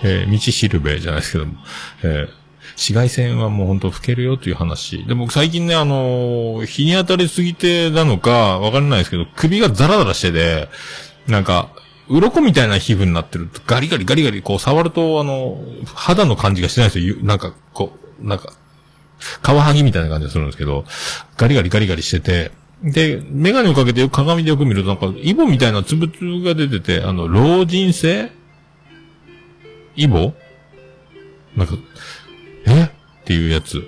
[0.03, 1.53] えー、道しるべじゃないですけども、
[2.01, 2.27] えー、
[2.71, 5.05] 紫外線はもうほんと吹けるよという話。
[5.05, 10.69] で、僕最近ね、あのー日に当たりすぎてなのか、わかんないですけど、首がザラザラしてて、
[11.27, 11.69] なんか、
[12.07, 17.15] 鱗みたいな皮膚になってると、ガリガリガリガリ、こう触ると、あの、肌の感じがしてないですよ。
[17.21, 18.53] なんか、こう、なんか、
[19.43, 20.85] カワハギみたいな感じがするんですけど、
[21.37, 22.51] ガリガリガリガリしてて、
[22.83, 28.31] で、メガネをかけてよく鏡でよく見ると、なんか、イボみたいなつぶつぶが出てて、あの、老人性？
[29.95, 30.33] イボ？
[31.57, 31.73] なんか、
[32.65, 32.83] え？
[32.83, 32.89] っ
[33.25, 33.83] ていうやつ、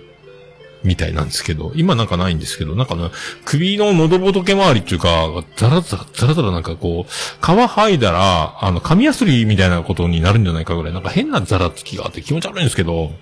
[0.83, 3.11] みたいなんですけど、今なんかないんですけど、なんかね、
[3.45, 7.09] 首の喉仏周りっていうか、ザラザラ、ザラザラなんかこう、皮
[7.43, 13.13] 剥いだら、あの、紙やすりみたいなことになるんじゃないかぐらい、なんか変なザラつきがあって気持ち悪いんですけど、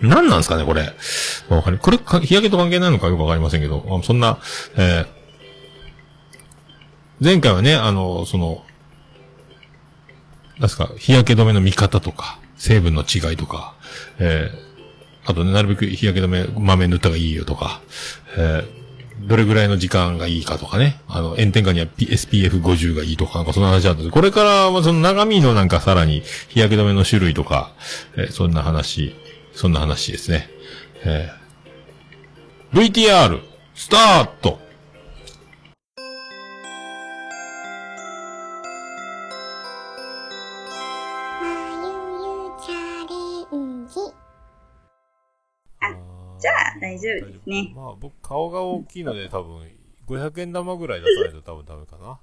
[0.00, 0.92] 何なんですかね、これ。
[1.48, 4.38] わかるこれ、日焼けと関係ないのかよくわかりませんけど、そんな、
[4.76, 5.16] えー
[7.18, 8.62] 前回はね、あの、その、
[10.56, 13.74] なんですか、日焼け止めの見方とか、成分の違いとか、
[14.18, 14.66] えー
[15.28, 17.80] あとね、なるべく日焼け止め、豆塗った方がいいよとか、
[18.36, 18.76] えー
[19.18, 21.00] どれぐらいの時間がいいかとかね。
[21.08, 27.72] あの、炎天下には SPF50 がいいとか、なんかそんな話あったんですこれからはその長身のなんかさらに日焼け止めの種類とか、
[28.18, 29.14] えーそんな話、
[29.56, 30.48] そんな話ですね。
[31.04, 31.46] えー
[32.72, 33.40] VTR、
[33.74, 34.58] スタート
[46.38, 47.72] じゃあ、大丈夫ですね。
[47.74, 49.62] まあ僕顔が大きいので多分
[50.06, 52.20] 500円玉ぐらい出さないと多分ダメかな。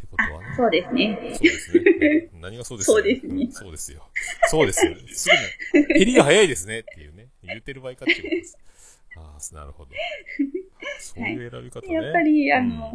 [0.00, 0.54] ってことはね。
[0.56, 1.18] そうですね。
[1.34, 2.28] そうですね。
[2.40, 4.02] 何がそうですそうですねんそうですよ。
[4.48, 4.96] そうですよ。
[5.08, 5.28] す
[5.74, 7.28] ぐね、減りが早いですねっていうね。
[7.42, 8.58] 言ってる場合かっていうことです。
[9.16, 9.90] ああ、なるほど。
[10.98, 11.92] そういう選び方ね。
[11.94, 12.92] やっぱり、あの、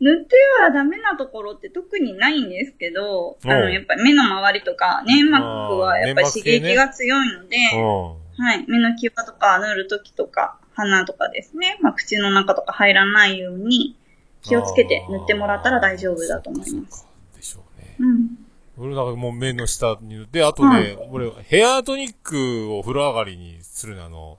[0.00, 8.26] 塗ってはダメなところって特にないんですけど、あうんの、やっぱり目の周りとか、粘膜はやっぱり刺激が強いので、うん。
[8.38, 13.96] はい、目の際とか塗るときとか、鼻とかですね、まあ、口の中とか入らないように
[14.46, 17.06] 気をつけて塗ってもらったら大丈夫だと思います。
[17.36, 17.96] でしょうね。
[17.98, 18.46] うん。
[18.78, 24.36] 俺だからもう目の下に塗って、あとね、俺、ヘアトニックを風呂上がりにするのあの、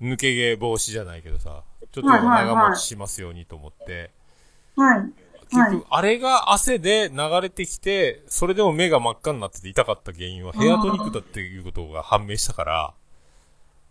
[0.00, 4.10] 抜け毛防止じゃないけどさ、ちょっとはいはいはい長持ちしますようにと思って、
[4.76, 5.12] はい。
[5.48, 12.94] 結局、あれが汗で流れてきて、それでも目が真っ赤になってて痛かった原因はヘアトニックだっていうことが判明したから、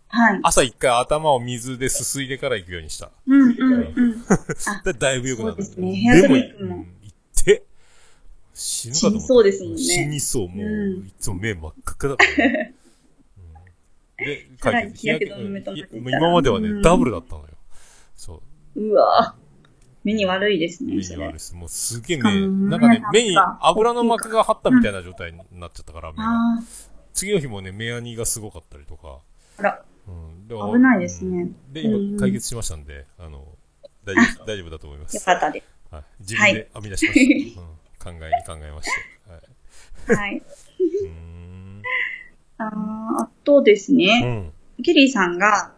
[0.08, 0.40] はい。
[0.42, 3.10] 朝一回頭を水ですすいでから行くようにした。
[3.26, 4.11] うんうんうん。
[4.84, 5.62] で だいぶ良くなった。
[5.62, 7.64] そうですねヘアトニックも行って、
[8.54, 9.18] 死ぬかと思。
[9.18, 10.48] 死にそうですもんね死にそう。
[10.48, 12.74] もう、うんいつも目真っ赤っかだった、ね
[13.38, 17.48] うんで、解決日焼け止めと今まではね、うんダブルだったのよ。
[18.14, 18.42] そ
[18.76, 18.80] う。
[18.80, 19.42] うわぁ
[20.04, 21.02] 目に悪いですね、目。
[21.02, 21.54] に悪いです。
[21.54, 26.24] もうすげえしか目、もなんかねね、目に油の膜が張ったみたいな状態になっちゃったから、目が。
[26.24, 26.62] あ
[27.12, 29.18] 次の日もね、目やにがすごかったりとか。
[29.58, 33.46] あ、あら、うん、だから危ないですねうんで、うん今解決しましたんで、あの、
[34.04, 35.16] 大丈夫、大丈夫だと思います。
[35.16, 35.94] よかったです。
[35.94, 36.04] はい。
[36.20, 37.60] 自分で編み出しました。
[38.10, 38.90] うん、考えに考えまし
[40.06, 40.12] て。
[40.12, 40.18] はい。
[40.18, 40.36] はい。
[40.38, 41.82] うーん。
[42.58, 44.52] あーあとですうね、ん。
[44.82, 45.74] ケリーさんが、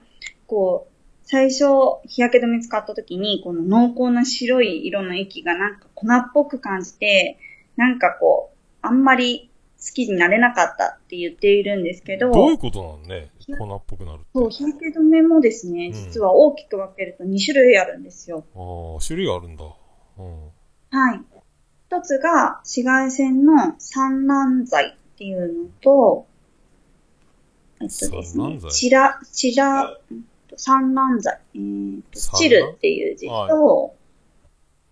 [0.46, 0.94] こう、
[1.26, 1.64] 最初、
[2.06, 7.38] 日焼け止め使った時に、この濃厚な白い色の液がなんか粉っぽく感じて、
[7.76, 9.53] なんかこう、あんまり好
[9.92, 14.20] きになれなかったって言っているんですけど、どういうことなのね粉っぽくなる。
[14.32, 18.44] そう、日焼け止めもですね、うん実は大きく分けると2種類あるんですよ。
[18.54, 19.64] ああ、種類があるんだ。
[20.18, 20.44] うん。
[20.90, 21.20] はい。
[21.88, 26.26] 一つが紫外線の散乱剤っていうのと、
[27.80, 33.94] えっとですね散乱剤、チラ、チラ、うんと散乱剤、えーと、散乱チルっていう字と、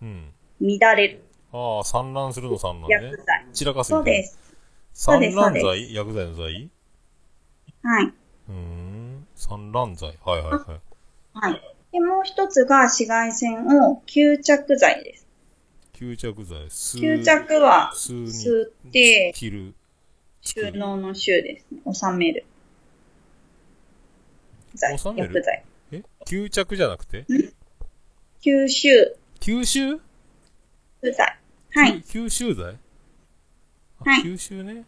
[0.01, 0.33] うん。
[0.61, 3.17] 乱れるああ、散乱するの散乱ね薬。
[3.17, 3.45] 剤。
[3.53, 4.27] 散らかすみたいな。
[4.93, 5.35] そうです。
[5.35, 6.69] そうです散乱そう剤薬剤の剤
[7.83, 8.05] はい。
[8.05, 9.27] うーん。
[9.35, 10.17] 散乱剤。
[10.23, 10.79] はいはいはい。
[11.33, 11.61] はい。
[11.91, 15.27] で、もう一つが紫外線を吸着剤です。
[15.93, 16.67] 吸着剤？
[16.67, 19.73] 吸着は吸って切る。
[20.41, 21.93] 収納の収ですね。
[21.93, 22.45] 収める。
[24.75, 24.97] 剤。
[24.97, 25.33] 収める？
[25.33, 25.63] 薬剤。
[25.91, 26.03] え？
[26.25, 27.25] 吸着じゃなくて？
[28.41, 29.99] 吸収吸収？
[31.01, 31.39] 剤。
[31.75, 32.01] はい。
[32.01, 32.73] 吸収剤？
[32.73, 32.77] あ
[34.03, 34.85] はい吸収ね。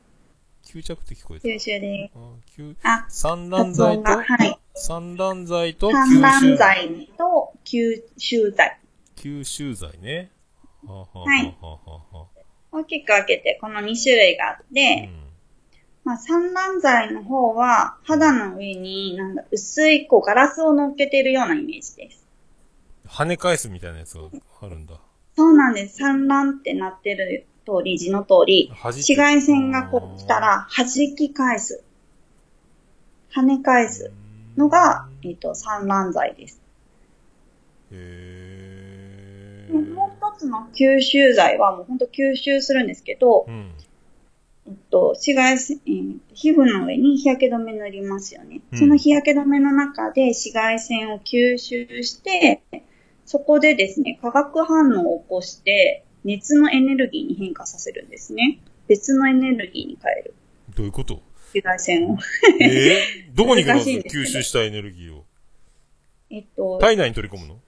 [0.63, 1.47] 吸着って聞こえた。
[1.47, 2.19] 吸収であ
[2.57, 5.93] 吸あ散乱剤とはい、散乱剤とす。
[5.93, 8.79] 散乱剤と吸収剤。
[9.15, 10.31] 吸収剤ね。
[10.85, 11.25] はあは
[11.61, 11.79] あは
[12.11, 12.35] はい
[12.71, 15.09] 大きく分けてこの2種類があって、
[16.03, 22.27] まあ、散乱剤の方は肌の上になんだ薄いこうガラスを乗っけているようなイメージです。
[23.07, 24.23] 跳ね返すみたいなやつが
[24.61, 24.95] あるんだ。
[25.37, 25.97] そうなんです。
[25.97, 31.83] 散乱ってなってる通り、字の通り、紫外線がこう来たら弾き返す。
[33.33, 34.11] 跳ね返す
[34.55, 36.61] のが、えっ、と、散乱剤です。
[37.91, 39.83] へもう
[40.35, 43.71] 一つの吸収剤はもう本当吸収するんですけどー。、うん。
[44.67, 48.61] えっと、紫外線、えー皮膚の上に日焼け止め塗りますよね。
[48.71, 52.61] うんその日焼け止めの中で紫外線を吸収して、
[53.25, 58.59] そこでですね、化学反応を起こして、熱のエネルギーに変化させるんですね。
[58.87, 60.33] 別のエネルギーに変える。
[60.75, 61.21] どういうこと？
[61.53, 62.17] 紫外線を。
[62.59, 63.81] えー、 どこに行くの？
[63.81, 65.23] 吸収したエネルギーを。
[66.29, 67.59] えっと、体内に取り込むの？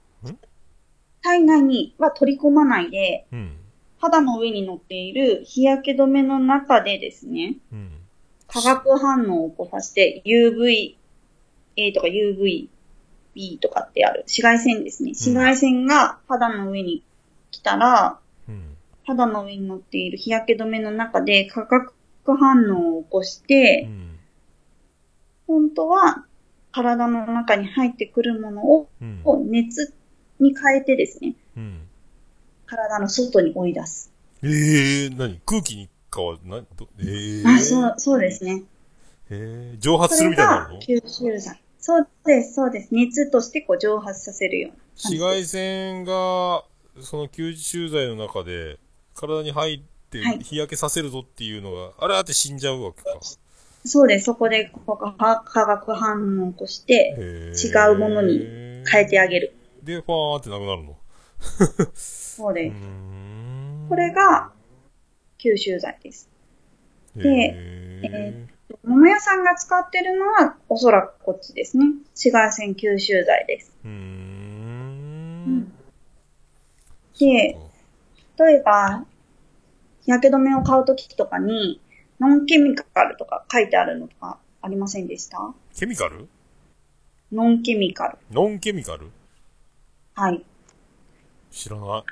[1.22, 3.56] 体内には取り込まないで、うん。
[3.98, 7.90] 肌の上に乗っている日焼け止めの中でですね、うん。
[8.46, 10.94] 化学反応を起こさせて UVA
[11.94, 12.68] とか UVB
[13.60, 15.10] とかってある紫外線ですね。
[15.10, 17.02] 紫外線が肌の上に
[17.50, 18.27] 来たら、うん。
[19.08, 21.94] 肌の上に乗っている日焼け止めの中で化学
[22.26, 24.18] 反応を起こして、うん。
[25.46, 26.26] 本当は
[26.72, 28.86] 体の中に入ってくるものを
[29.46, 29.94] 熱
[30.38, 31.80] に変えてですね、うん。
[32.66, 34.12] 体の外に追い出す。
[34.42, 35.40] えー、何？
[35.46, 37.48] 空気に変わるなどえー。
[37.48, 38.62] あ、そう、そうですね。
[39.30, 40.78] えー、蒸発するみたいになるの？
[40.80, 41.62] が吸収剤。
[41.78, 42.94] そうです、そうです。
[42.94, 46.64] 熱としてこう蒸発させるような紫外線が、
[47.00, 48.78] その吸収剤の中で、
[49.18, 53.10] 体に入ってはい日焼けさせるぞっていうのが、あれあって死んじゃうわけか。
[53.84, 54.26] そうです。
[54.26, 55.12] そこでここが
[55.44, 58.38] 化学反応を起こして、へ違ーうものに
[58.90, 59.54] 変えてあげる。
[59.82, 60.96] で、ファーってなくなるの？
[61.94, 62.76] そうです。
[63.88, 64.52] これが
[65.38, 66.28] 吸収剤です。
[67.16, 68.46] でへ
[68.84, 71.86] 桃屋さんが使ってるのは、おそらくこっちですね。
[72.14, 73.72] 紫外線吸収剤です。
[73.84, 75.72] ーうん。
[77.18, 77.56] で、
[78.38, 79.04] 例えば、
[80.02, 81.80] 日焼け止めを買うときとかに、
[82.20, 85.38] ノンケミカルとか書いてあるのとかありませんでした？
[85.76, 86.28] ケミカル？
[87.32, 88.18] ノンケミカル。
[88.32, 89.10] ノンケミカル？
[90.14, 90.42] はい。
[91.50, 92.02] 知らない。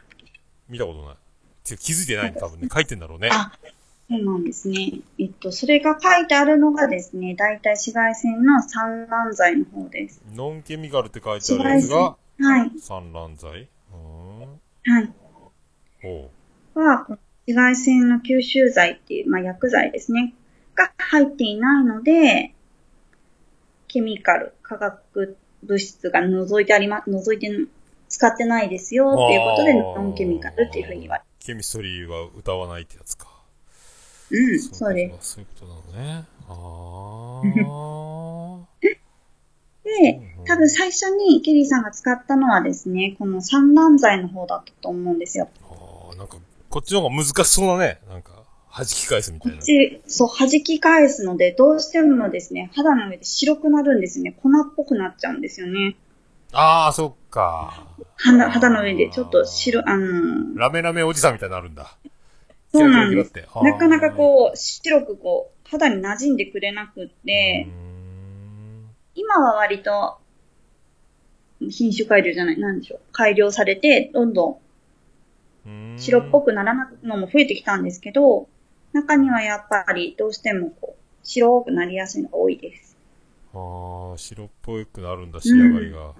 [0.68, 1.16] 見たことない。
[1.64, 2.68] てか気づいてないね、多分ね。
[2.72, 3.30] 書いてんだろうね。
[3.32, 3.52] あ、
[4.08, 5.00] そうなんですね。
[5.18, 10.22] えっと、それが書いてあるのがですね、だいたい紫外線の散乱剤の方です。
[10.34, 12.70] ノンケミカルって書いてあるやつが、はい。
[12.78, 13.62] 散乱剤？
[13.62, 14.40] うーん。
[14.94, 15.12] はい。
[16.74, 17.06] ほは、
[17.46, 20.34] 紫外線の吸収剤っていう、まあ、薬剤ですね。
[20.74, 22.54] が入っていないので、
[23.88, 27.50] ケミカル、化学物質が除いてありま、除いて、
[28.08, 31.44] 使ってないですよっていうことで、ノンケミカルっていうふうに言われう。
[31.44, 33.26] ケミストリーは歌わないってやつか。
[34.30, 35.28] うん、そうです。
[35.28, 35.34] す。
[35.34, 36.24] そういうことなのね。
[36.48, 36.56] あ
[37.62, 38.66] あ。
[39.84, 45.48] で、多分最初にケリーさんが使ったのはですね、この散乱剤の方だったと思うんですよ。
[46.14, 46.36] なんか、
[46.68, 48.00] こっちの方が難しそうだね。
[48.08, 48.32] なんか、
[48.76, 49.58] 弾き返すみたいな。
[49.64, 54.32] で、そう、弾き返すので、どうしてもですね、肌の上で白くなるんですよね。
[54.32, 55.96] 粉っぽくなっちゃうんですよね。
[56.52, 57.86] ああ、そっか。
[58.16, 61.96] 肌肌の上でちょっと白、あのーラメラメおじさんみたいになるんだ。
[62.72, 63.32] そうなんです。
[63.62, 67.66] なかなかこう、白くこう、肌に馴染んでくれなくって、
[69.14, 70.18] 今は割と、
[71.70, 73.00] 品種改良じゃない、なんでしょう。
[73.12, 74.58] 改良されて、どんどん
[75.96, 78.48] 白っぽくならなくのも増えてきたんですけど、
[78.92, 82.96] 中にはやっぱりどうしてもこう、白くなりやすいのが多いです。
[83.54, 85.98] ああ、白っぽくなるんだ、仕上がりが。
[85.98, 86.16] はい。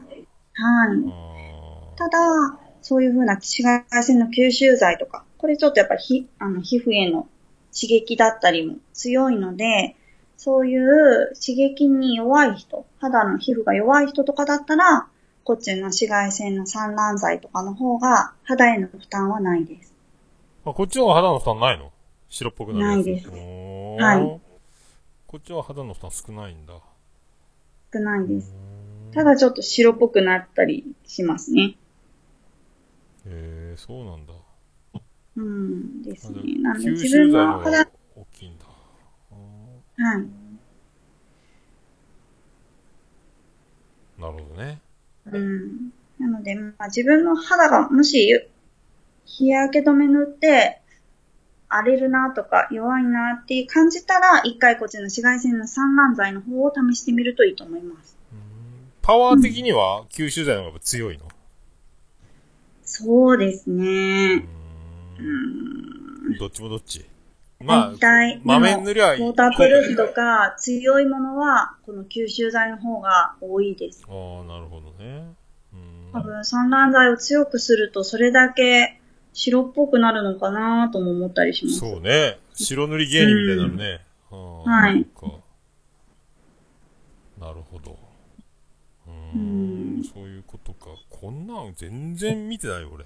[1.97, 7.29] ただ、そういう風な紫外線の吸収剤とか、これちょっとやっぱりひあの皮膚への
[7.75, 9.97] 刺激だったりも強いので、
[10.37, 15.09] そういう刺激に弱い人、肌の皮膚が弱い人とかだったら、
[15.47, 19.95] こっちの紫外線の散乱剤とかの方が肌への負担はないです。
[20.65, 21.93] あ、こっちの方が肌の負担ないの？
[22.29, 22.85] 白っぽくなる。
[22.85, 24.41] ないですはい
[25.29, 26.75] こっちは肌の負担少ないんだ。
[27.95, 28.53] 少ないです。
[29.15, 31.77] ただちょっと白っぽくなったりしますね。
[33.25, 34.33] へえ、そうなんだ。
[35.37, 38.65] うんですねなんで吸自分の肌、が大きいんだ。
[38.65, 40.27] はい。
[44.21, 44.81] なるほどね。
[45.33, 45.93] うん。
[46.19, 48.49] なので、まあ、自分の肌がもし
[49.25, 50.81] 日焼け止め塗って
[51.69, 58.17] 荒れるなとか弱いなって感じたら、一回こっちの紫外線の散乱剤の方を試してみるといいと思います。
[59.03, 61.29] パワー的には吸収剤の方が強いの、
[62.83, 64.47] そうですね。
[66.39, 67.05] どっちもどっち？
[67.59, 67.93] まあ
[68.45, 69.23] 豆塗りゃいい。
[69.23, 74.05] ウォータープルーフとか強いものは、この吸収剤の方が多いです。
[74.07, 75.35] ああ、なるほどね。
[76.13, 79.01] 多分散乱剤を強くすると、それだけ
[79.33, 81.79] 白っぽくなるのかなとも思ったりします。
[81.79, 82.39] そうね。
[82.55, 84.01] 白塗り芸人みたいになるね。
[84.31, 85.07] あーはい。
[87.39, 87.99] なるほど。
[89.07, 90.87] うーん、そういうことか。
[91.11, 93.05] こんなん全然見てないよ、俺。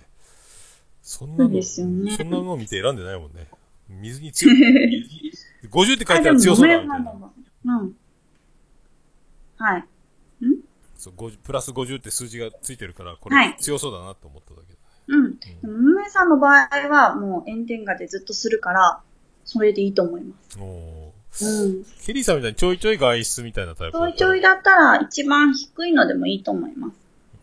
[1.02, 3.48] そんなの、ねそんなの見て選んでないもんね。
[3.90, 5.30] 水に強い。
[5.70, 7.78] 50って書いてある強そうだみたいな。
[7.78, 7.96] うん。
[9.56, 9.84] はい。
[11.00, 14.76] そう50プラス50って数字がついてるから、こはいれ強そうだなと思っただけ。
[15.08, 15.38] うん。
[15.38, 19.00] でも、ムメさんの場合は、もう炎天下でずっとするから、
[19.44, 20.58] それでいいと思います。
[20.60, 21.12] お
[21.42, 21.84] うん。
[22.04, 26.94] ケリーさんみたいにちょいちょい外出みたいなタイプちょいちょいだったら、一番低いのでもいいと思います。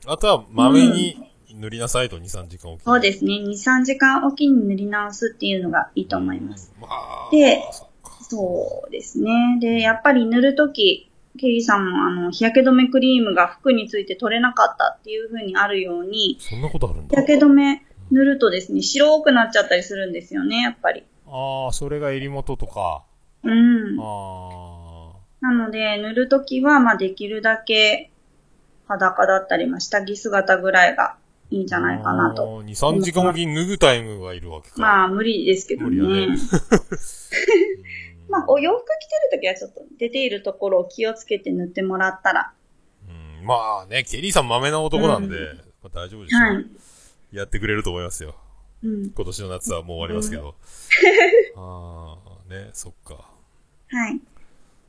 [0.06, 2.84] あとは、まめに塗りなさいと2、3時間おきに。
[2.86, 3.34] そうですね。
[3.34, 6.72] 2、3時間おきに塗り直すっていうのがいいと思います。
[7.32, 7.62] で、
[8.30, 9.58] そうですね。
[9.60, 21.06] で、やっぱり塗るとき、ケリーさんもあの、日焼け止めクリームが服について取れなかったっていう風にあるように、そんなことあるん日焼け止め塗るとですね、白くなっちゃったりするんですよね、やっぱり。
[21.28, 23.04] ああ、それが襟元とか。
[23.44, 23.98] うん。
[24.00, 28.12] あなので、塗るときは、まあ、できるだけ
[28.88, 31.18] 裸だったり、まあ、下着姿ぐらいが
[31.50, 32.62] いいんじゃないかなと。
[32.64, 34.82] 2、3時間おきに脱ぐタイムがいるわけか。
[34.82, 36.28] まあ、無理ですけどね。
[36.28, 36.38] ね
[38.30, 42.54] まあ、お洋服着てるときはちょっと出ているところを気をつけて塗ってもらったら。
[43.44, 45.38] まあね、ケリーさん豆な男なんで、
[45.82, 46.66] まあ大丈夫でしょう、はい
[47.32, 48.36] やってくれると思いますよ。
[48.84, 49.10] うん。
[49.10, 50.56] 今年の夏はもう終わりますけど。
[51.58, 52.18] あ
[52.50, 53.30] あ、ね、そっか。
[53.90, 54.22] はい。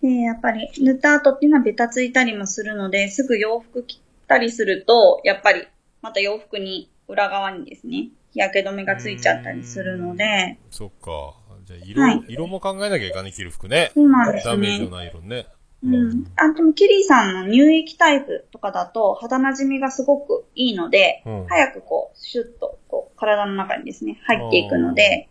[0.02, 5.66] で、やっぱり塗った後っていうのはベタついたりもするので、すぐ洋服着たりすると、やっぱり
[6.03, 11.34] また洋服に裏側にですね、日焼け止めがついちゃったりするので、そっか。
[11.64, 13.90] じゃあ色、はい色も考えなきゃいかんね、着る服ね。
[13.94, 15.46] そうなんですねダメージのない色ね。
[15.82, 16.26] うん。
[16.36, 25.28] あ、でもキリーさんの乳液タイプとかだと肌馴染みがすごくいいので、うん早くこう、シュッとこう、体の中にですね、入っていくので、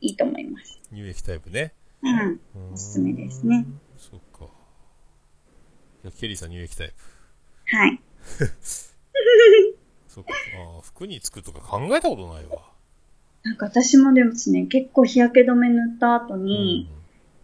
[0.00, 0.80] いいと思います。
[0.90, 1.72] 乳液タイプね。
[2.02, 2.40] うん。
[2.72, 3.66] おすすめですね。
[3.96, 4.44] そっか。
[6.04, 6.94] いや、ケリーさん乳液タイプ。
[7.76, 8.00] はい。
[10.08, 10.30] そっか。
[10.82, 12.62] 服につくとか考えたことないわ。
[13.42, 16.90] なんか私もですね、結構日焼け止め塗った後に、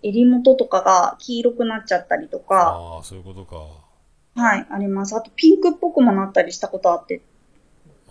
[0.03, 3.57] 襟元とかが黄色くなっちゃったりとか、ああ、そういうことか。
[4.35, 5.15] はい、あります。
[5.15, 7.21] あとピンクっぽくもなったりしたことあって、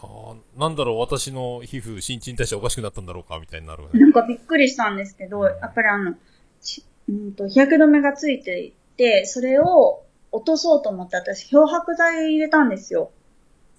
[0.01, 3.99] ああ、なんだろう、私の皮膚、新陳代謝おかしくなったんだろうか、みたいになるわね。
[3.99, 13.11] なんかびっくりしたんですけど、やっぱりあの、んと日焼け止めがついていて、それを落とそうと思って私漂白剤入れたんですよ。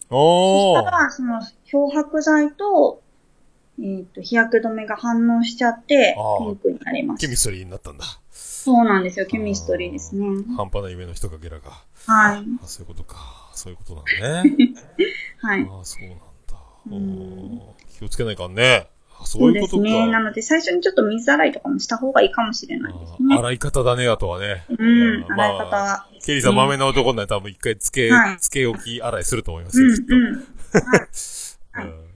[0.09, 3.03] そしたら、その漂白剤と、
[3.81, 7.27] えっ、と、日焼け止めが反応しちゃってピンクになりました。
[7.27, 8.05] ケミストリーになったんだ。
[8.31, 10.27] そうなんですよ、ケミストリーですね。
[10.57, 11.71] 半端な夢の一かけらが。
[12.07, 12.45] はい。
[12.63, 13.51] あ、そういうことか。
[13.55, 14.57] そういうことなんね。
[15.43, 15.69] はい。
[15.69, 17.63] ああ、そうなんだ。
[17.99, 18.89] 気をつけないかんね。
[19.23, 19.83] あそそうういうことか。
[19.83, 20.11] ですね。
[20.11, 23.37] なので、最初にちょっと水洗いとかもした方がいいかもしれないですね。
[23.37, 24.65] 洗い方だね、あとはね。
[24.69, 26.07] うん、まあ洗い方は。
[26.25, 30.15] ケリーさん、豆の男になら多分一回つけ、はいつけ置き洗いすると思いますよ、うん、きっと。
[31.83, 32.13] うん。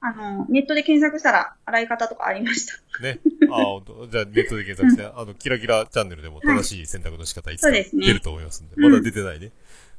[0.00, 2.74] あの、ネットで検索したら洗い方とかありました。
[3.02, 3.18] ね。
[3.50, 8.74] ああ、じゃあネットで検索して、あの、キラキラチャンネルでも正しい選択の仕方いつか出ると思いますんで。
[8.76, 9.50] うんまだ出てないね。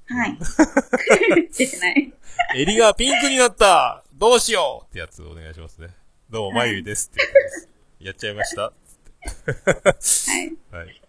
[0.07, 0.37] はい。
[1.57, 2.13] 出てない。
[2.55, 5.89] 襟がピンクになったどうしようってやつお願いしますね。
[6.31, 7.69] どうも、まゆいですって言ってます。
[7.99, 8.71] やっちゃいましたは
[10.77, 10.77] い。
[10.77, 11.01] はい。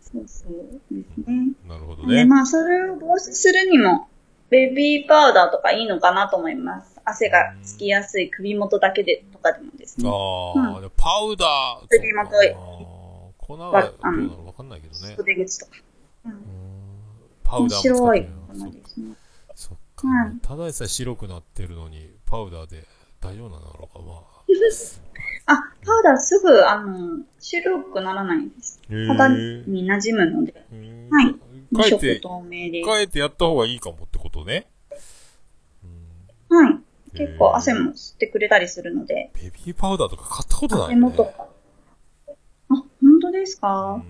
[0.00, 0.52] そうそう
[0.92, 1.48] ですね。
[1.66, 2.24] なるほどで、ね。
[2.24, 4.06] まあ、それを防止するにも、
[4.48, 7.00] ベビーパウダーとかいいのかなと思います。
[7.04, 10.08] 汗がつきやすい首元だけでとかでもですね。
[10.08, 11.88] ああ、でパウダー。
[11.88, 12.54] 首元そうか
[13.44, 15.16] 粉はどうなのわかんないけどね。
[15.16, 15.72] 袖口とか。
[17.42, 19.16] パウダーも使って白いる粉ですね。
[19.56, 22.84] そっか、はいただでさえ白くなってるのに、パウダーで
[23.24, 24.22] 大丈夫なのか、ま
[25.46, 28.80] あ、パウダーすぐ、あの、白くならないんです。
[29.08, 30.52] 肌に馴染むので。
[31.10, 31.34] はい。
[32.20, 32.84] 透明で。
[32.84, 34.66] かえってやった方がいいかもってことね。
[36.50, 36.78] はい。
[37.16, 39.30] 結構汗も吸ってくれたりするので。
[39.34, 41.30] ベビーパウダーとか買ったことない手元が。
[41.30, 41.46] あ、
[42.68, 42.86] 本
[43.22, 44.02] 当ですか？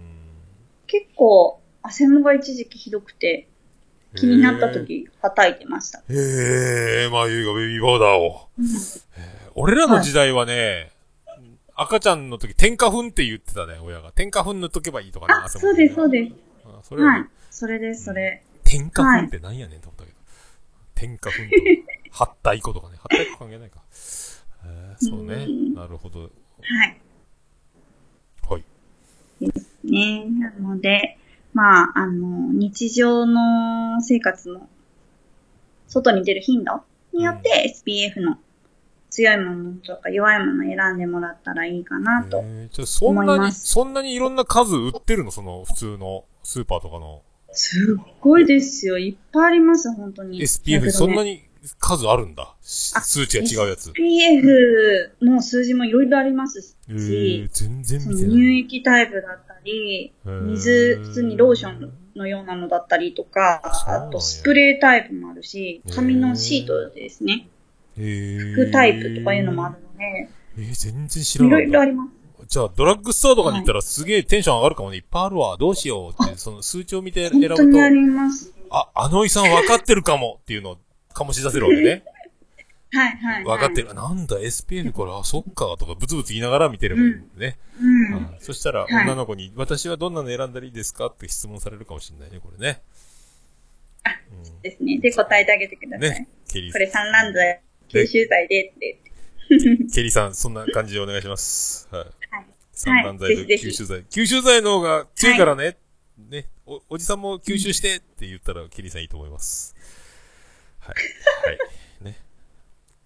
[0.88, 3.48] 結構、汗もが一時期ひどくて、
[4.16, 5.98] 気になった時、叩いてました。
[5.98, 6.02] へ
[7.06, 8.48] え、まゆいがベビーパウダーを。
[9.54, 10.90] 俺らの時代はね、
[11.76, 14.12] 赤ちゃんの時、天花粉って言ってたね、親が。
[14.12, 16.32] 天花粉塗っとけばいいとかね、あ、そうです、そうです。
[16.64, 17.28] あそれははい。
[17.50, 18.44] それです、それ。
[18.64, 20.16] 天花粉って何やねんと思ったけど。
[20.94, 21.48] 天花粉と、
[22.12, 22.96] 貼ったイコとかね。
[22.98, 23.82] 貼ったイコ関係ないか。
[24.64, 25.46] えー、そうね。
[25.74, 26.20] なるほど。
[26.20, 26.28] は
[26.84, 27.00] い。
[28.48, 28.64] はい。
[29.40, 30.24] ですね。
[30.26, 31.18] なので、
[31.54, 34.68] まあ、あの、日常の生活の
[35.86, 36.82] 外に出る頻度
[37.12, 38.38] によって SPF の
[39.08, 42.42] 強いものとか弱いものを選んでもらったらいいかなと。
[42.84, 45.30] そんなに、そんなにいろんな数売ってるの？
[45.30, 47.22] その、普通のスーパーとかの。
[47.52, 48.98] すっごいですよ。
[48.98, 50.40] いっぱいあります、本当に。
[50.40, 51.30] SPF そんなに。
[51.30, 52.54] に数あるんだ？
[52.60, 53.90] 数値が違うやつ。
[53.92, 58.32] SPF の数字もいろいろありますし、えー、全然見てない。
[58.32, 67.48] 乳液タイプだったり、水、普通にローションのようなのだったりとか、あとスプレータイプもあるし、紙のシートですね。
[67.96, 71.68] えー、服タイプとかいうのもあるので、えー、全然知らいろなかった。
[71.68, 72.24] いろあります。
[72.46, 74.98] じゃあ、ドラッグストアとかに行ったらすげえテンション上がるかもね。
[74.98, 75.56] いっぱいあるわ。
[75.56, 78.52] どうしようって、その数値を見て選ぶと本当、にあります。
[78.70, 80.78] あ、あのおじさん分かってるかもっていうのを
[81.14, 82.04] 醸し出せるわけね。
[82.94, 83.44] はいはい。
[83.44, 83.92] 分かってる。
[83.94, 87.58] なんだ、SPF これ、あ、そっか、とか、ブツブツ言いながら見てればいいんだよね。
[87.80, 88.14] うん。
[88.16, 91.06] あそしたら、はい女の子に、私はどんなの選んだらいいですか？
[91.06, 92.82] って質問されるかもしれないね、これね。
[94.62, 94.98] ですね。
[94.98, 96.10] で、答えてあげてください。
[96.10, 96.28] ね。
[96.50, 99.00] ケリーこれ産卵剤、吸収剤でって。
[99.94, 101.88] ケリーさん、そんな感じでお願いします。
[101.90, 102.04] はい。
[102.30, 102.46] はい。
[102.72, 104.04] 散乱剤と吸収剤。
[104.04, 105.76] 吸収剤の方が強いからね。
[106.18, 106.46] ね。
[106.66, 109.74] お、おじさんも吸収してって言ったら、ケリーさんいいと思います。
[110.80, 110.94] はい。
[111.48, 111.58] はい。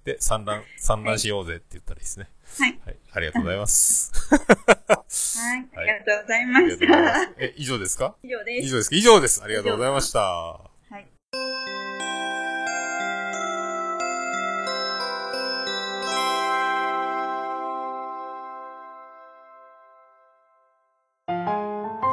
[0.09, 0.15] ね。
[0.15, 2.29] で、産卵、産卵しようぜって言ったらいいですね。
[2.59, 2.81] はい。
[2.85, 2.97] はい。
[3.13, 4.13] ありがとうございます。
[4.31, 5.69] はい。
[5.77, 7.35] ありがとうございました。。
[7.39, 8.15] え、以上ですか？
[8.23, 8.67] 以上です。
[8.67, 9.43] 以上ですか以上です。
[9.43, 10.21] ありがとうございました。
[10.21, 11.07] はい。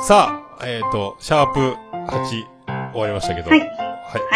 [0.05, 1.59] さあ、えっ、と、シャープ
[2.11, 3.49] 8終わりましたけど。
[3.49, 3.65] はいは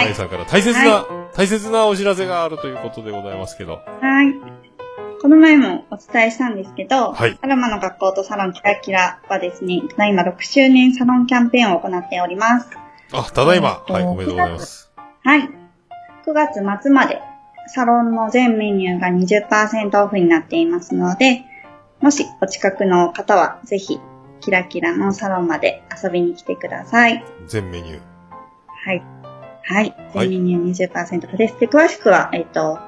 [0.04, 0.06] い。
[0.06, 1.06] はいさんから大切な、
[1.36, 3.74] 大切なお知らせがあるということでございますけど。
[3.74, 3.80] は
[4.24, 4.60] い。
[5.22, 12.70] この前もお伝えしたんですけど、はいアロマの学校とサロンキラキラはですね、ただいま6周年サロンキャンペーンを行っております。
[13.12, 13.84] あ、ただいま。
[13.88, 14.92] えーとはい、おめでとうございます。
[15.24, 15.50] はい。
[16.26, 17.22] 9月末まで
[17.68, 21.44] サロンの全メニューが20%オフになっていますので、
[22.02, 24.00] もしお近くの方はぜひ、
[24.42, 27.24] キラキラのサロンまで遊びに来てください。
[27.48, 28.09] 全メニュー。
[29.70, 29.96] はい。
[30.16, 30.30] はい。
[30.30, 31.60] 全メニュー20%オフです。
[31.60, 32.80] で、詳しくは、えっ、と、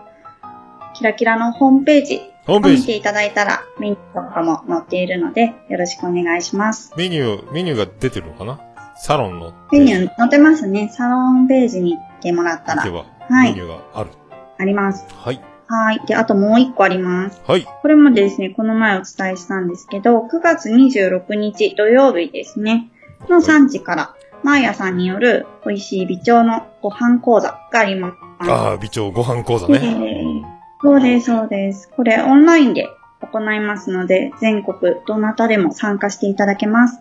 [0.96, 2.78] キラキラのホームページホームページ。
[2.78, 6.92] を見ていただいたら、メニューとかも載っているので、よろしくお願いします。
[6.98, 8.60] メニュー、メニューが出てるのかな？
[8.96, 9.54] サロンの。
[9.72, 10.90] メニュー載ってますね。
[10.92, 13.06] サロンページに行ってもらったら行け、ば、
[13.36, 14.10] はいメニューがある。
[14.58, 15.06] あります。
[15.14, 15.40] はい。
[15.68, 16.02] はい。
[16.08, 17.42] で、あともう一個あります。
[17.46, 17.64] はい。
[17.64, 22.90] これもですね、この前お伝えしたんですけど、9月26日土曜日ですね、
[23.30, 28.18] の3時から、マーヤさんによる美味しい美腸のご飯講座があります。
[28.50, 30.44] ああ、美長ご飯講座でね。
[30.82, 31.90] そうです、そうです。
[31.90, 32.88] これオンラインで
[33.22, 37.00] 行いますので、全国どなたでも参加していただけます。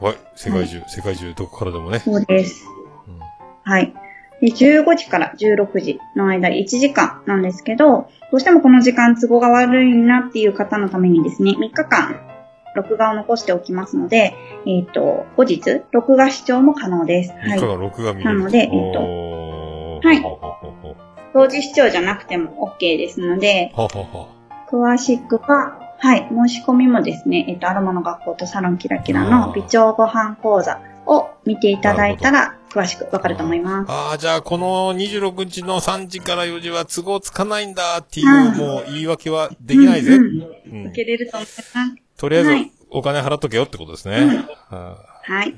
[0.00, 0.16] はい。
[0.34, 2.00] 世界中、世界中どこからでもね。
[2.00, 2.66] そうです。
[3.06, 3.20] うん
[3.64, 3.94] はい。
[4.40, 12.31] で、15時から16時の間1時間なんですけど、どうしてもこの時間都合が悪いなっていう方のためにですね、3日間
[12.74, 14.34] 録画を残しておきますので、
[14.66, 17.32] えっ、と、後日、録画視聴も可能です。
[17.32, 17.66] はい3日。
[17.66, 18.24] 間録画見。
[18.24, 20.94] なのでえっーはいははは
[21.32, 24.28] 同時視聴じゃなくても OK ですので、ははは
[24.70, 33.90] 詳しくは、はい、申し込みもですね、えっ、と、アロマの学校とサロンキラキラの美腸ご飯講座を見ていただいたら、詳しくわかると思います。
[33.90, 40.16] ああ、じゃあ、この26日の3時から4時は都合つかないんだっていう、うんもう言い訳はできないぜ。
[40.16, 40.24] うん
[40.72, 42.01] うん受けれると思います。
[42.22, 44.18] とりあえずはい、お金払っとけよってことですね。
[44.18, 45.48] うんははい。
[45.50, 45.54] い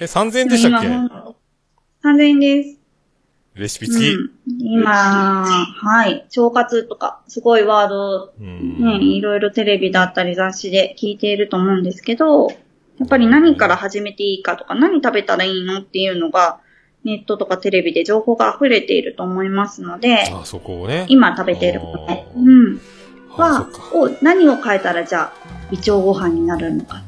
[0.00, 0.86] え、3000円でしたっけ？
[0.86, 1.36] 今も
[2.02, 2.78] う3000円です。
[3.52, 4.14] レシピ付き？
[4.14, 6.26] うん、今、はい。
[6.34, 12.54] 腸活とか、すごいワード、うんね、いろいろテレビだったり雑誌で聞いていると思うんですけど、や
[13.04, 16.60] っぱり何から始めていいかとか、何食べたらいいのっていうのが、
[17.04, 21.04] ネットとかテレビで情報が溢れていると思いますので、ああ、そこをね。
[21.10, 22.80] 今食べているものうん。
[23.36, 27.02] はを、何を変えたらじゃあ、微腸ご飯になるのか、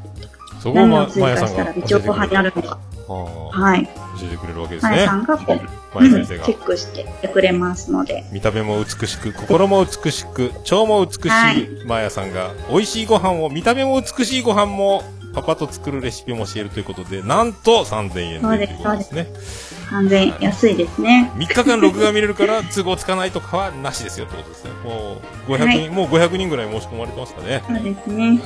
[0.61, 2.11] そこをま、追加したら微教えてくれる。
[2.11, 2.79] 腸ご飯になるのか、
[3.53, 3.87] はい。
[3.87, 3.91] 教
[4.27, 5.15] えてくれるわけですねさ。
[5.15, 5.61] んがこう、
[5.95, 6.57] まや先生がチェ。
[6.57, 15.05] ックしてくれますので、見た目も美しく、心も美しく、腸も美しはいい、マーヤさんが、美味しいご飯を、見た目も美しいご飯も、
[15.37, 19.27] パパと作るレシピも教えるということで、なんと3000円でということですね。
[19.91, 21.31] 完全安いですね。
[21.37, 24.71] 3日間録画見れるから、都合つかないとかはなしですよってことですね。
[24.83, 27.63] もう、500人、はいもう500人ぐらい申し込まれてますかね。
[27.67, 28.29] そうですね。
[28.29, 28.39] はい。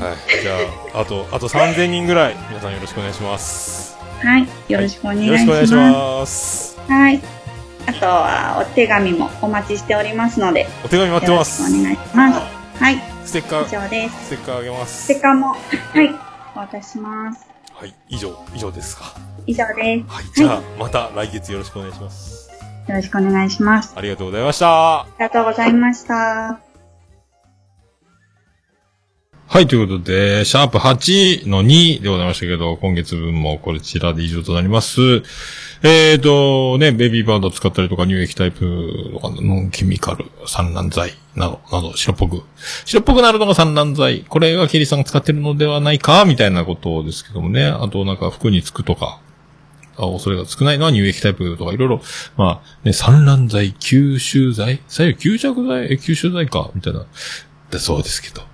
[0.42, 0.56] じゃ
[0.92, 3.96] あ、あと、あと3000人ぐらい、皆さんよろしくお願いします。
[4.20, 4.48] はい。
[4.68, 6.74] よろしくお願いしよろしくお願いしまます。
[6.74, 6.80] す。
[6.88, 7.22] はい。
[7.86, 11.62] あとは、お手紙もお待ちしておりますので、よお手紙待ってます。
[11.62, 12.40] お願いします。
[12.82, 13.00] はい。
[13.24, 14.26] ステッカ以ー、上です。
[14.26, 15.04] ステッカーあげます。
[15.04, 15.56] ステッカーも、は
[16.02, 16.29] い。
[16.54, 17.46] お渡しします。
[17.72, 19.14] はい、以上、以上ですか。
[19.46, 20.12] 以上です。
[20.12, 22.50] はい、じゃあ、また来月よろしくお願いします。
[22.88, 23.94] よろしくお願いします。
[23.96, 25.00] ありがとうございました。
[25.00, 26.60] ありがとうございました。
[29.46, 35.22] はい、ということで、シャープ8の2でございましたけど、今月分もこちらで以上となります。
[35.82, 42.42] えーと、ね、ベビーバード使ったりとか乳液タイプとかノンケミカル、産卵剤など、など、白っぽく。
[42.84, 44.24] 白っぽくなるのが産卵剤。
[44.28, 47.64] これがケリーさんが使ってるのではないか、みたいなことですけどもね。
[47.64, 49.20] あと、なんか服につくとか、
[49.96, 52.02] あ恐れが少ないのは乳液タイプとかいろいろ、
[52.36, 56.70] まあ、ね、産卵剤、吸収剤左右吸着剤え、吸収剤か？
[56.74, 57.06] みたいな。
[57.70, 58.49] だそうですけど。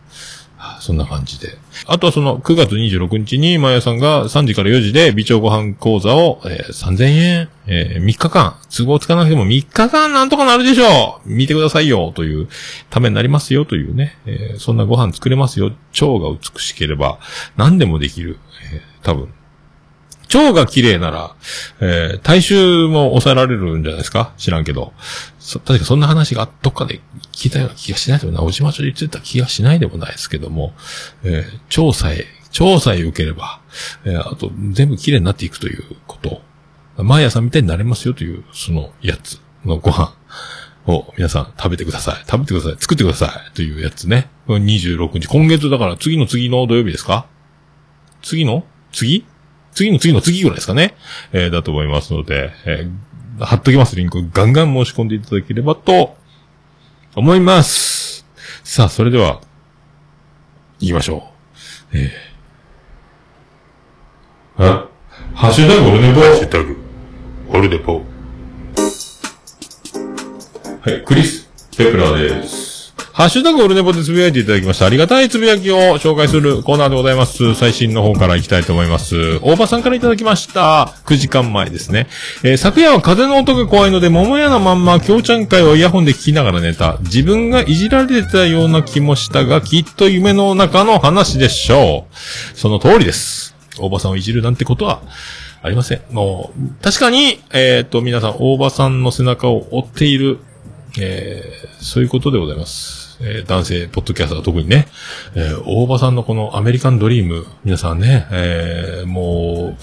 [0.81, 1.57] そんな感じで。
[1.87, 12.49] あとはその9月26日に、まやさんが3時から4時で美調ご飯講座を、えー3000円、えー3日間、都合つかなくても3日間なんとかなるでしょう見てくださいよという
[12.91, 15.67] ためになりますよというね、えーそんなご飯作れますよ。
[15.67, 17.19] 腸が美しければ
[17.57, 18.39] 何でもできる。
[18.73, 19.29] えー多分。
[20.35, 21.35] 腸が綺麗なら、
[21.81, 24.33] えー体臭も抑えられるんじゃないですか？
[24.37, 24.93] 知らんけど。
[25.39, 27.01] そ確かそんな話がどっかで
[27.33, 28.45] 聞いたような気がしないでもない。
[28.45, 30.75] おじまちょで言ってた気がしないでもないですけども、
[31.23, 32.27] えー腸さえ、
[32.61, 33.61] 腸さえ良ければ、
[34.05, 36.43] えーあと全部綺麗になっていくということ。
[36.99, 40.15] 毎朝みたいになれますよという、そのやつのご飯
[40.87, 42.25] を皆さん食べてください。
[42.29, 42.77] 食べてください。
[42.81, 43.55] 作ってください。
[43.55, 44.31] というやつね。
[44.49, 45.27] 26日。
[45.29, 47.27] 今月だから次の次の土曜日ですか？
[48.23, 48.65] 次の？
[48.93, 49.27] 次？
[49.77, 50.97] 次の次の次ぐらいですかね。
[51.33, 52.91] えーだと思いますので、えー
[53.39, 53.95] 貼っときます。
[53.97, 56.17] リンクガンガン申し込んでいただければと
[57.15, 58.25] 思います。
[58.65, 59.43] さあ、それでは、
[60.81, 61.29] 行きましょ
[61.93, 61.99] う。
[61.99, 64.89] えー、あ、
[65.35, 66.77] ハッシュタグオルネポハッシュタグ、
[67.51, 68.03] オルネポ。
[70.81, 71.47] はい、クリス・
[71.77, 72.76] ペプラーです。
[73.17, 74.85] ハッシュタグオルネポでつぶやいていただきました。
[74.85, 77.55] ありがたいつぶやきを紹介するコーナーでございます。
[77.55, 79.39] 最新の方から行きたいと思います。
[79.41, 80.93] 大場さんからいただきました。
[81.07, 82.09] 9時間前ですね。
[82.45, 86.99] えー昨夜は風の音が怖いので、桃屋のまんま、京ちゃん会をイヤホンで聞きながら寝た。
[87.05, 92.59] 自分がいじられてたような気もしたが、きっと夢の中の話でしょう。
[92.59, 93.57] その通りです。
[93.79, 95.01] 大場さんをいじるなんてことは、
[95.63, 96.03] ありません。
[96.11, 100.39] もう、確かに、えっ、と、皆さん、大場さんの背中を追っている、
[100.99, 103.06] えーそういうことでございます。
[103.21, 104.87] えー男性、ポッドキャスターは特にね、
[105.35, 109.83] えー大場さんのこのアメリカンドリーム、皆さんね、えーもう、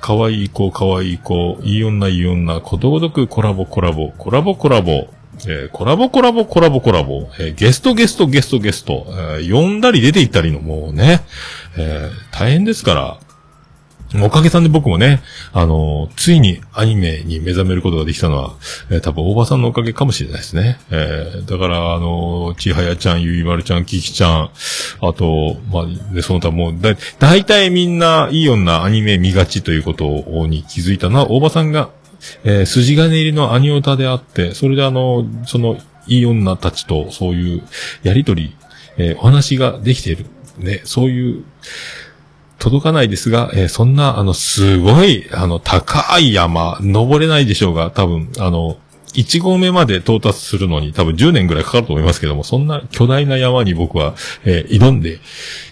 [0.00, 5.08] 可愛い子、可愛い子、いい女、いい女、ことごとくコラボ、コラボ、コラボ、コラボ、
[5.46, 11.22] えーコラボ、コラボ、コラボ、コラボ、えーゲスト、ゲスト、ゲスト、ゲスト、えー呼んだり出て行ったりのもうね、
[11.78, 13.18] えー大変ですから、
[14.22, 18.54] おかげさんで僕もね、あのついにアニメに目覚めることができたのは、
[18.90, 20.78] えー多分大場さんのおかげかもしれないですね。
[20.90, 24.50] えーだから、あのちはやちゃん、ゆいまるちゃん、ききちゃん、
[25.00, 30.04] あと、まあ、で、その他もう、だ、大体みんないい女アニメ見がちということ
[30.46, 31.90] に気づいたのは、大場さんが、
[32.44, 37.62] えー筋金入りのアニオタであって、それであの、その、いい女たちとそういう
[38.02, 38.54] やりとり、
[38.96, 40.26] えーお話ができている。
[40.58, 41.44] ね、そういう、
[42.58, 48.78] 届かないですが、えーそんな、あの、すごい、あの、高い山、登れないでしょうが、多分、あの、
[49.14, 55.20] 1合目まで到達するのに多分10年ぐらいかかると思いますけども、そんな巨大な山に僕は、えー挑んで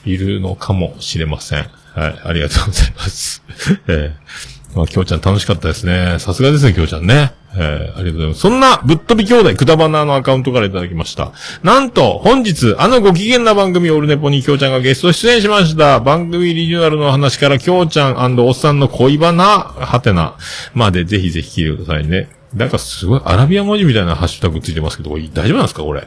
[0.04, 1.66] いるのかもしれません。
[1.94, 3.42] はい、ありがとうございます。
[3.88, 6.16] えーまあ、きょうちゃん楽しかったですね。
[6.18, 7.34] さすがですね、きょうちゃんね。
[7.54, 8.40] えー、ありがとうございます。
[8.40, 11.32] そんな、ぶっ飛び兄弟、くだばなのアカウントからいただきました。
[11.62, 16.00] なんと、本日、あのご機嫌な番組、オルネポにきょうちゃんがゲスト出演しました。
[16.00, 20.36] 番組リニューアルの話から、きょうちゃんおっさんの恋バナ、はてな、
[20.72, 22.30] まで、ぜひぜひ聞いてくださいね。
[22.54, 26.06] なんかすごい、アラビア文字みたいなハッシュタグついてますけど、大丈夫なんですかこれ？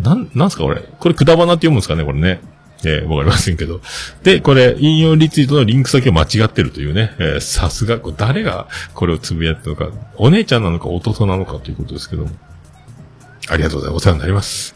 [0.00, 0.82] なん、なんすかこれ？
[0.98, 2.40] これ、くだばなって読むんですかねこれね。
[2.84, 3.80] えーわかりませんけど。
[4.22, 7.12] で、これ、引用リツイートのリンク先を間違ってるというね。
[7.18, 12.30] えーさすが、誰がこれをつぶやいたのか、お姉ちゃんなのか弟なのかということですけども。
[13.48, 14.02] ありがとうございます。
[14.02, 14.74] お世話になります。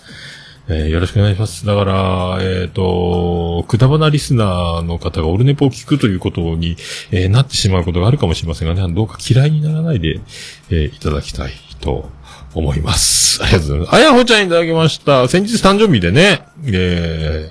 [0.69, 1.67] えーよろしくお願いします。
[1.67, 6.77] だから、えっ、と、くだばなリスナーの方がオルネポを聞くということに、
[7.11, 10.21] えーなってしまうことがあるかもしれませんがね、どうか嫌いにならないで、
[10.71, 12.11] えいただきたいと
[12.55, 13.43] 思います。
[13.43, 13.95] ありがとうございます。
[13.95, 15.27] あやほちゃんいただきました。
[15.29, 17.51] 先日誕生日でね、え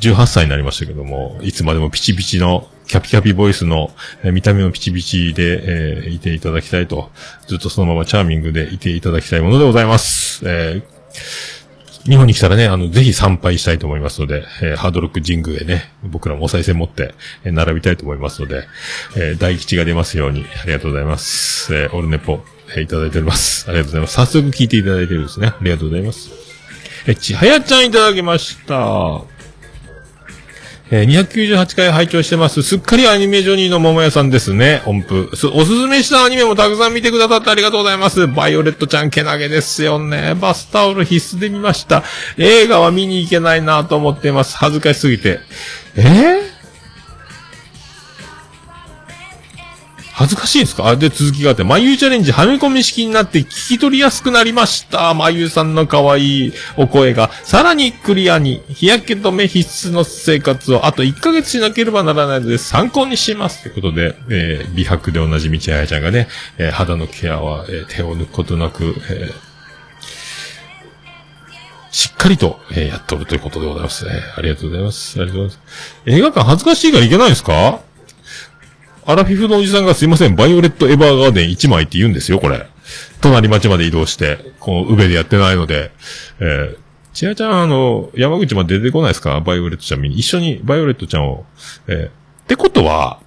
[0.00, 3.90] ー、18歳になりましたけども、いつまでもピチピチの、キャピキャピボイスの、
[4.22, 7.10] えー見た目もピチピチで、えーいていただきたいと、
[7.46, 10.42] ずっとそのままチャーミングでいていただきたいものでございます。
[10.46, 11.62] えー
[12.04, 18.64] 日本に来たらね、あの、ぜひ参拝したいと思いますので、えーハードロック神宮へね、僕らもお賽銭持って、えー並びたいと思いますので、
[19.16, 21.72] えー大吉が出ますように、ありがとうございます。
[21.72, 22.40] えーオルネポ、
[22.76, 23.66] えーいただいております。
[23.68, 24.14] ありがとうございます。
[24.14, 25.48] 早速聞いていただいてるんですね。
[25.48, 26.30] ありがとうございます。
[27.06, 29.22] えちはやちゃんいただきました。
[30.90, 32.62] えー298回拝聴してます。
[32.62, 34.82] すっかりアニメジョニーの桃屋さんですね。
[34.84, 35.30] 音符。
[35.36, 38.26] すおすすめしたアニメもたくさん見てくださってありがとうございます。
[38.26, 40.34] バイオレットちゃんけなげですよね。
[40.34, 42.02] バスタオル必須で見ました。
[42.36, 44.56] 映画は見に行けないなと思っています。
[44.58, 45.40] 恥ずかしすぎて。
[45.96, 46.51] えー
[50.22, 50.86] 恥ずかしいんですか？
[50.86, 55.12] あ、で、続きがあって、まゆチャレンジ、はめ込み式になって聞き取りやすくなりました。
[55.14, 63.62] まゆさんの可愛いお声が、さらにクリアに、日焼け止め必須の生活を、あと1ヶ月しなければならないので、参考にします。
[63.64, 69.52] ということで、えー美白でおなじみちあやちゃんがね、えー肌のケアは、えー手を抜くことなく、えー
[71.90, 74.12] しっかりと、えーやっとるということでございますね。
[74.36, 75.20] ありがとうございます。
[75.20, 75.94] ありがとうございます。
[76.06, 77.80] 映画館恥ずかしいから行けないですか？
[79.04, 82.66] アラフィフのおじさんがすいません、バイオレットエヴァーガーデン1枚って言うんですよ、これ。
[83.20, 85.90] 隣町まで移動して、こう、上でやってないので、
[86.38, 86.78] えー、
[87.12, 89.40] ちあちゃん、あの、山口まで出てこないですか？
[89.40, 90.18] バイオレットちゃん見に。
[90.18, 91.44] 一緒にバイオレットちゃんを、
[91.88, 92.10] えー、っ
[92.46, 93.20] てことは、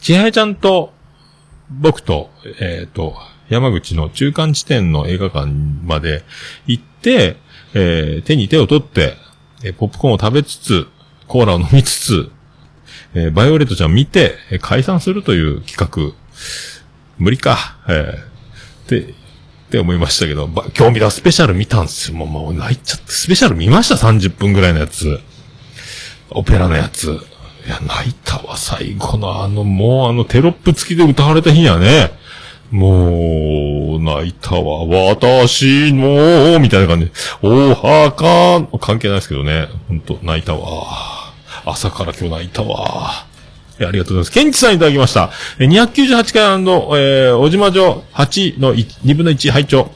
[0.00, 0.92] ちはやちゃんと、
[1.70, 3.16] 僕と、えっ、と、
[3.48, 5.46] 山口の中間地点の映画館
[5.84, 6.22] まで
[6.66, 7.36] 行って、
[7.74, 9.16] えー手に手を取って、
[9.64, 10.86] えーポップコーンを食べつつ、
[11.26, 12.30] コーラを飲みつつ、
[13.14, 16.14] えーバイオレットちゃん見て、え解散するという企画、
[17.18, 19.00] 無理か、えーって、
[19.68, 22.16] って思いましたけど、ば興味だスペシャル見たんすよ。
[22.16, 25.20] もう、もう泣いちゃって、スペシャル見ました ?30 分ぐらいのやつ。
[26.30, 27.06] オペラのやつ。
[27.66, 32.12] いや、泣いたわ、最後のあの、もうあのテロップ付きで歌われた日にはね、
[32.70, 41.17] もう、泣いたわ、私も、みたいな感じで、お墓、関係ないですけどね、ほんと、泣いたわ。
[41.70, 43.26] 朝から今日泣いたわ。
[43.80, 44.32] えありがとうございます。
[44.32, 45.30] ケンチさんいただきました。
[45.58, 46.42] え298回
[47.00, 49.90] えー、おじま城8の2分の1拝聴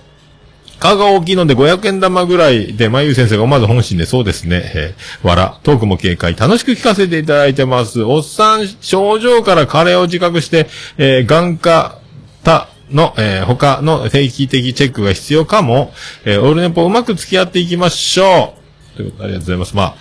[0.78, 4.62] 顔が大きいので500円玉ぐらいで、まゆ先生が思わず本心でそうですね。
[4.74, 8.02] えー、わら、トークも警戒、楽しく聞かせていただいてます。
[8.02, 10.66] おっさん、症状からカレーを自覚して、
[10.98, 11.98] えー、眼科、
[12.42, 15.92] た、の、えー、他の定期的チェックが必要かも、
[16.24, 18.54] えー、オールネポうまく付き合っていきましょ
[18.94, 18.96] う。
[18.96, 19.76] ということでありがとうございます。
[19.76, 19.96] まあ、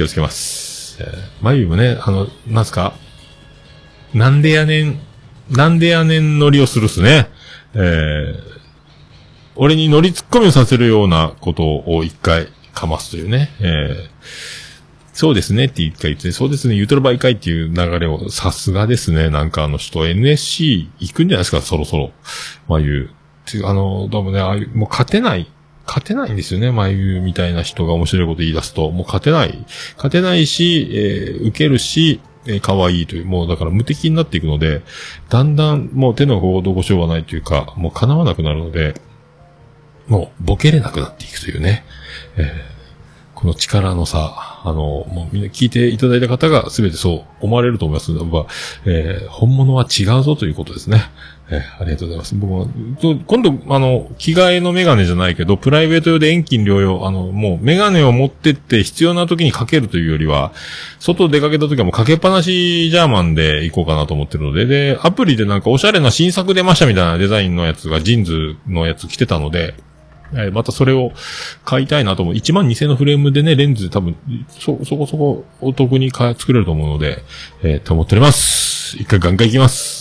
[0.00, 0.96] 気をつけます。
[0.98, 1.08] えー、
[1.42, 2.94] まゆもね、あの、なんすか？
[4.14, 4.98] なんでやねん、
[5.50, 7.28] なんでやねん乗りをするっすね。
[7.74, 8.34] えー、
[9.56, 13.50] 俺に乗り突っ込みをさせるようなことを一回かますというね。
[13.60, 14.08] えー、
[15.12, 22.12] そうですねって一回言って、そうですね、言うとる場合かいっていう流れを、さすがですね、なんかあの人 NSC 行くんじゃないですか、そろそろ。
[22.68, 23.10] まあいう。
[23.64, 25.46] あの、どうもね、ああいう、もう勝てない。
[25.86, 28.90] 勝てないんですよね、まゆみたいな人が面白いこと言い出すと。
[28.90, 29.64] もう勝てない。
[29.96, 34.82] 勝てないし、えー、受けるし、えー、可愛いという、もうだから無敵になっていくので、
[35.28, 38.94] だんだんもう手の行動ごしょうがないというか、もう叶わなくなるので、
[40.08, 41.84] もうボケれなくなっていくというね。
[42.36, 42.80] えー
[43.40, 48.46] この力の差、あの、もうみんな聞いていただいた方が全てそう思われると思いますので、まあ
[48.84, 51.04] えー本物は違うぞということですね。
[51.52, 52.34] えーありがとうございます。
[52.34, 52.68] 僕も、
[53.00, 60.52] と今度、あの、着替えのメガネじゃないけど、プライベート用で遠近療養、あの、もうメガネを持ってって必要な時にかけるというよりは、
[61.00, 69.74] 外出かけた時はもうかけっぱなしジャーマンで行こうかなと思ってるので、で、アプリでなんかおしゃれな新作出ましたみたいなデザインのやつが、 JINS のやつ着てたので、
[70.34, 71.12] えまたそれを
[71.64, 72.34] 買いたいなと思う。
[72.34, 74.16] 1万2000のフレームでね、レンズ多分、
[74.48, 77.24] そ、そこそこお得に作れると思うので、
[77.62, 78.96] えー、と思っております。
[78.96, 79.99] 一回ガンガン行きます。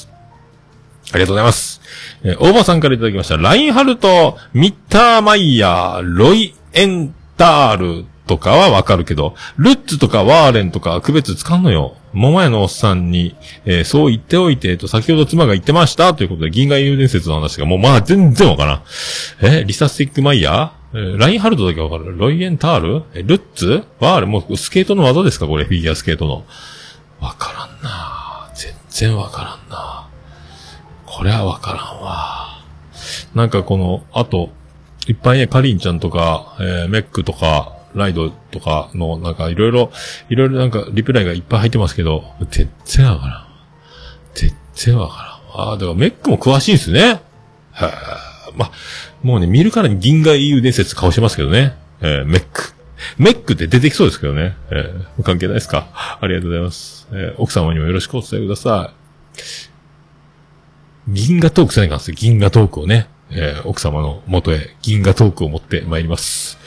[1.12, 1.82] ありがとうございます。
[2.24, 3.38] えー、大場さんからいただきました。
[3.38, 11.96] ラインハルト、ミッターマイヤー、ロイエンタールとかはわかるけど、ルッツとかワーレンとか区別つかんのよ。
[12.14, 13.36] 桃屋のおっさんに、
[13.66, 18.82] えーそう言っておいて、と先ほど妻が言ってました、ということで、銀河英雄伝説の話がもうまあ全然わからん。
[19.42, 21.16] えーリサスティックマイヤー？
[21.16, 23.04] えラインハルトだけわかるロイエンタール？
[23.14, 23.84] えルッツ？
[24.00, 24.32] ワーレン？
[24.32, 26.46] もうスケートの技ですかこれ、フィギュアスケートの。
[27.20, 30.09] わからんな全然わからんな
[31.20, 32.64] これはわからんわ。
[33.36, 34.52] なんかこの、あと、
[35.06, 39.92] いっぱいね、カリンちゃんとか、えーメックとか、ライドとかの、なんかいろいろ、
[40.30, 43.48] いろいろなんかリプライがいっぱい入ってますけど、全然わからん。
[44.34, 45.70] 全然わからん。
[45.72, 47.02] ああ、だからメックも詳しいんすね。
[47.02, 47.90] へえ。
[48.56, 48.72] ま、
[49.22, 51.76] もうね、見るからに銀河 EU 伝説顔してますけどね。
[52.00, 52.72] えーメック。
[53.18, 54.56] メックって出てきそうですけどね。
[54.72, 55.90] えー関係ないですか。
[56.22, 57.10] ありがとうございます。
[57.12, 58.94] えー奥様にもよろしくお伝えくださ
[59.36, 59.69] い。
[61.14, 62.16] 銀河トークせないかんですよ。
[62.18, 63.08] 銀河トークをね。
[63.32, 66.58] えー奥様の元へ銀河トークを持って参ります。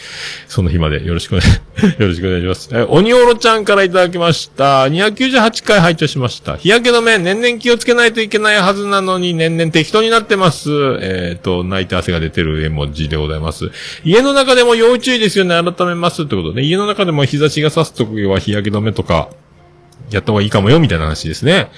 [0.47, 1.55] その日までよろしくお願い、
[2.01, 2.69] よろしくお願いします。
[2.73, 4.85] えー、鬼おろちゃんからいただきました。
[4.85, 6.57] 298回拝聴しました。
[6.57, 10.71] 日焼け止め、年々気をつけないといけないはずなのに、年々適当になってます。
[11.01, 13.71] えっ、と、泣いて汗が出てる絵文字でございます。
[14.05, 15.61] 家の中でも要注意ですよね。
[15.63, 16.23] 改めます。
[16.23, 19.31] ってことで、家の中でも日差しが差すときは日焼け止めとか、
[20.15, 21.71] やった方がいいかもよ、みたいな話ですね。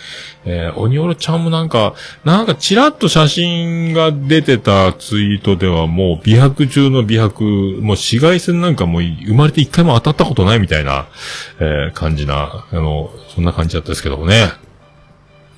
[0.45, 11.07] えー、鬼おろちゃんもなんか、なんかチラッと写真が出てたツイートではもう美白中の美白、もう紫外線なんかもう生まれて一回も当たったことないみたいな、
[11.61, 14.53] えー感じな、あの、そんな感じだったですけどもね。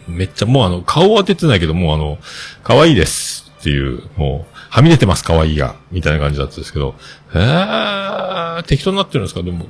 [0.09, 2.19] めっちゃもうあの、顔は当ててないけど、もうあの、
[2.63, 6.95] 可愛いですっていう、もう、はみ出てます、可愛いが、みたいな感じだったんですけど、
[7.35, 9.43] えー、適当になってるんですか？
[9.43, 9.67] でも、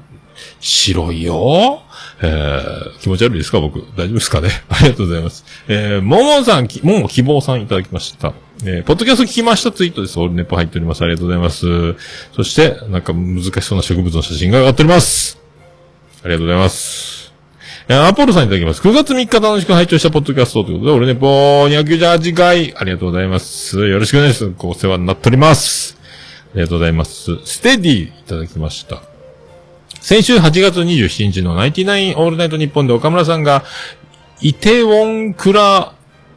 [0.60, 1.82] 白いよ
[2.22, 3.80] えー、気持ち悪いですか僕。
[3.96, 4.48] 大丈夫ですかね？
[4.70, 5.44] ありがとうございます。
[5.68, 8.32] えー、ももさん、きもも希望さんいただきました。
[8.64, 10.18] えー、ポッドキャスト聞きましたツイートです。
[10.18, 11.02] オールネポ入っております。
[11.02, 11.94] ありがとうございます。
[12.34, 15.38] そして、なんか難しそうな植物の写真が上がっております。
[16.24, 17.32] ありがとうございます。
[17.88, 18.80] えーアポロさんいただきます。
[18.80, 23.86] 9月3日楽しく拝聴したポッドキャストということで、俺ネポ298回、ありがとうございます。
[23.86, 24.54] よろしくお願いします。
[24.56, 25.96] ご世話になっております。
[26.54, 27.36] ありがとうございます。
[27.44, 29.15] ステディいただきました。
[30.06, 33.64] 先週8月27日のナイティナインオールナイトニッポンで岡村さんが、
[34.40, 35.96] イテウォンクラ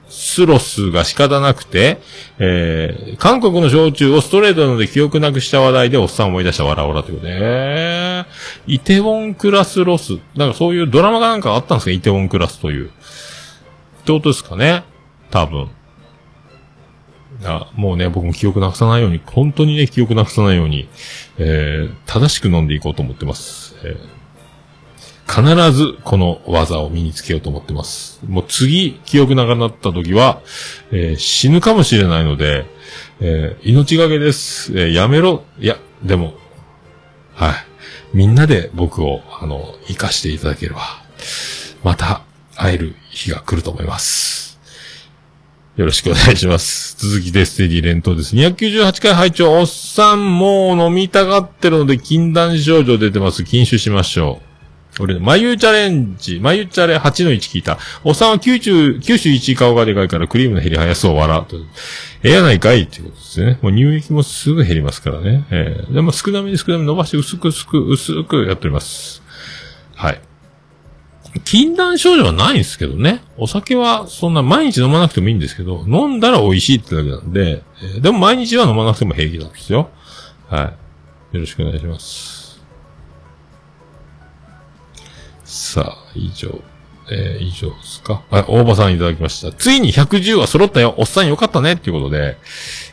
[0.10, 2.00] スロスが仕方なくて、
[2.40, 10.18] えー、韓国の焼酎をストレートなので記憶なくした話題でおっさん思い出したわらわらということで、えー、イテウォンクラスロス。
[10.36, 11.92] なんかそういうドラマがなんかあったんですか？
[11.92, 12.88] イテウォンクラスという。
[12.88, 12.90] っ
[14.04, 14.84] てことですかね？
[15.30, 15.70] 多分。
[17.46, 20.90] あもうね、僕も記憶なくさないように、本当にね、記憶なくさないように、
[21.40, 23.76] えー、正しく飲んでいこうと思ってます。
[23.84, 24.20] えー
[25.32, 28.20] 必ずこの技を身につけようと思ってます。
[28.28, 30.42] もう次、記憶なくなった時は、
[30.92, 32.66] えー死ぬかもしれないので、
[33.20, 34.72] えー命がけです。
[34.74, 35.44] えーやめろ。
[35.60, 36.34] いや、でも、
[37.36, 37.54] はい。
[38.12, 40.82] みんなで僕を、あの、生かしていただければ、
[41.84, 42.24] また
[42.56, 44.49] 会える日が来ると思います。
[45.80, 46.98] よろしくお願いします。
[46.98, 48.36] 続きでステディ連投です。
[48.36, 53.46] 298回拝聴おっさんもう飲みたがってるので禁断症状出てます。
[53.46, 54.42] 禁酒しましょ
[55.00, 55.04] う。
[55.04, 57.78] 俺、眉チャレンジ、眉チャレ8の1聞いた。
[58.04, 61.56] おっさんは九州、九州1顔がでかいからクリームの減り早そう笑う。
[62.24, 63.58] ええやないかいっていうことですね。
[63.62, 65.46] もう乳液もすぐ減りますからね。
[65.50, 69.24] えー、でも少なめに少なめに伸ばして薄く薄く薄くやっております。
[69.96, 70.20] はい。
[71.44, 73.22] 禁断症状はないんですけどね。
[73.38, 79.90] お酒はそんな毎日飲まなくてもいいんですけど、飲んだら美味しいってだけなんで、えーでも毎日は飲まなくても平気なんですよ。
[80.48, 80.74] は
[81.32, 81.36] い。
[81.36, 82.60] よろしくお願いします。
[85.44, 86.62] さあ、以上。
[87.12, 88.22] えー以上ですか？
[88.30, 89.52] はい、大場さんいただきました。
[89.52, 90.94] ついに110は揃ったよ。
[90.98, 91.74] おっさんよかったね。
[91.74, 92.38] っていうことで、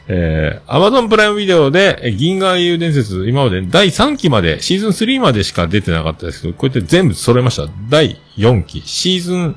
[0.09, 7.69] えー、Amazon プライムビデオで、銀河英雄伝説、今まで第3期まで、シーズン3までしか出てなかったですけど、こうやって全部揃えました。
[7.91, 9.57] 第4期、シーズン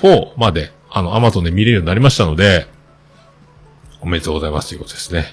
[0.00, 2.66] 4まで、あの、アマゾンで見れるようになりましたので、
[4.04, 5.24] おめでとうございますということですね。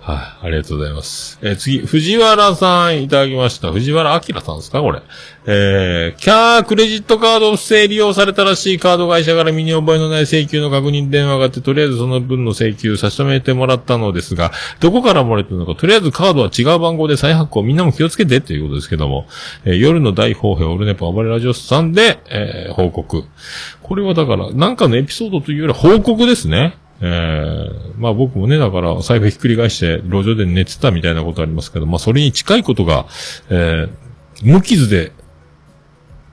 [0.00, 1.38] はい、ありがとうございます。
[1.42, 3.70] えー次、藤原さんいただきました。
[3.70, 5.00] 藤原明さんですかこれ。
[5.46, 14.50] えー、キャークレジットカード不正利用されたらしいカード会社から身に覚えのない請求の確認電話があって、とりあえずその分の請求差し止めてもらったのですが、
[14.80, 19.26] どこから漏れてるのか、とりあえずカードは違う番号で再発行、みんなも気をつけてということですけども、
[19.64, 23.24] えー夜の大放兵オルネポ暴れラジオスさんで、えー報告。
[23.82, 26.76] これはだから、なんかのエピソードというよりは報告ですね。
[27.00, 33.06] えー、まあ僕もね、だから財布ひっくり返して路上で寝てたみたいなことありますけど、まあそれに近いことが、
[33.50, 33.90] えー、
[34.42, 35.12] 無傷で、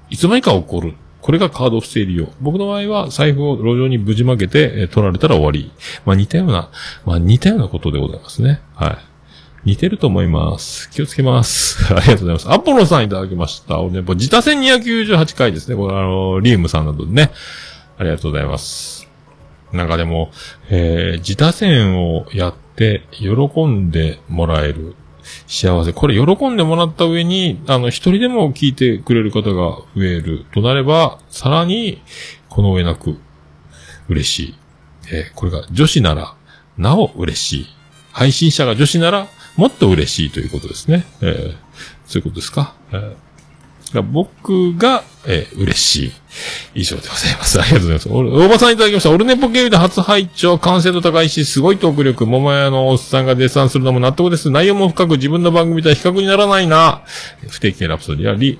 [0.09, 0.93] いつまにか起こる。
[1.21, 2.27] これがカード不正利用。
[2.41, 5.71] 僕の場合は財布を路上にぶちまけて、え取られたら終わり。
[6.05, 6.69] まあ似たような、
[7.05, 8.61] まあ似たようなことでございますね。
[8.75, 8.97] はい。
[9.65, 10.89] 似てると思います。
[10.89, 11.81] 気をつけます。
[11.95, 12.51] ありがとうございます。
[12.51, 13.79] アポロさんいただきました。
[13.79, 15.77] 俺ね、自他戦298回ですね。
[15.77, 17.31] これあの、リームさんなどでね。
[17.97, 19.02] ありがとうございます。
[19.73, 20.31] なんかでも、
[20.69, 24.95] えー、自他戦をやって、喜んでもらえる
[25.47, 25.93] 幸せ。
[25.93, 32.01] これ喜んでもらった上に、あの、一人でも聞いてくれる方が増えるとなれば、さらに、
[32.49, 33.17] この上なく、
[34.09, 34.55] 嬉しい。
[35.11, 36.35] えーこれが女子なら、
[36.77, 37.65] なお嬉しい。
[38.11, 41.05] 配信者が女子なら、もっと嬉しいということですね。
[41.21, 41.55] えー
[42.05, 42.75] そういうことですか？
[42.91, 43.15] えー
[43.93, 46.11] が僕が、えー嬉しい。
[46.73, 47.61] 以上でございます。
[47.61, 48.09] ありがとうございます。
[48.09, 49.11] お大場さんいただきました。
[49.11, 54.49] オルネポ系で初拝聴完成度高いし、すごいトーク力、桃屋のおっさんが絶賛するのも納得です。
[54.49, 57.03] 内容も深く自分の番組とは比較にならないな。
[57.49, 58.59] 不定期ラプソディやリ、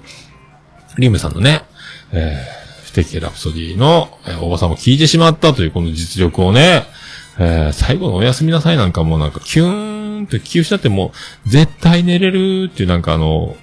[0.98, 1.64] リムさんのね、
[2.12, 6.84] えー、不定期ラプソディの、えー大場さんも聞いてしまったというこの実力をね、
[7.40, 11.12] えー最後のおやすみなさいなんかもうなんかキューンって気をしちゃっても
[11.46, 13.58] う絶対寝れるっていうなんかあの、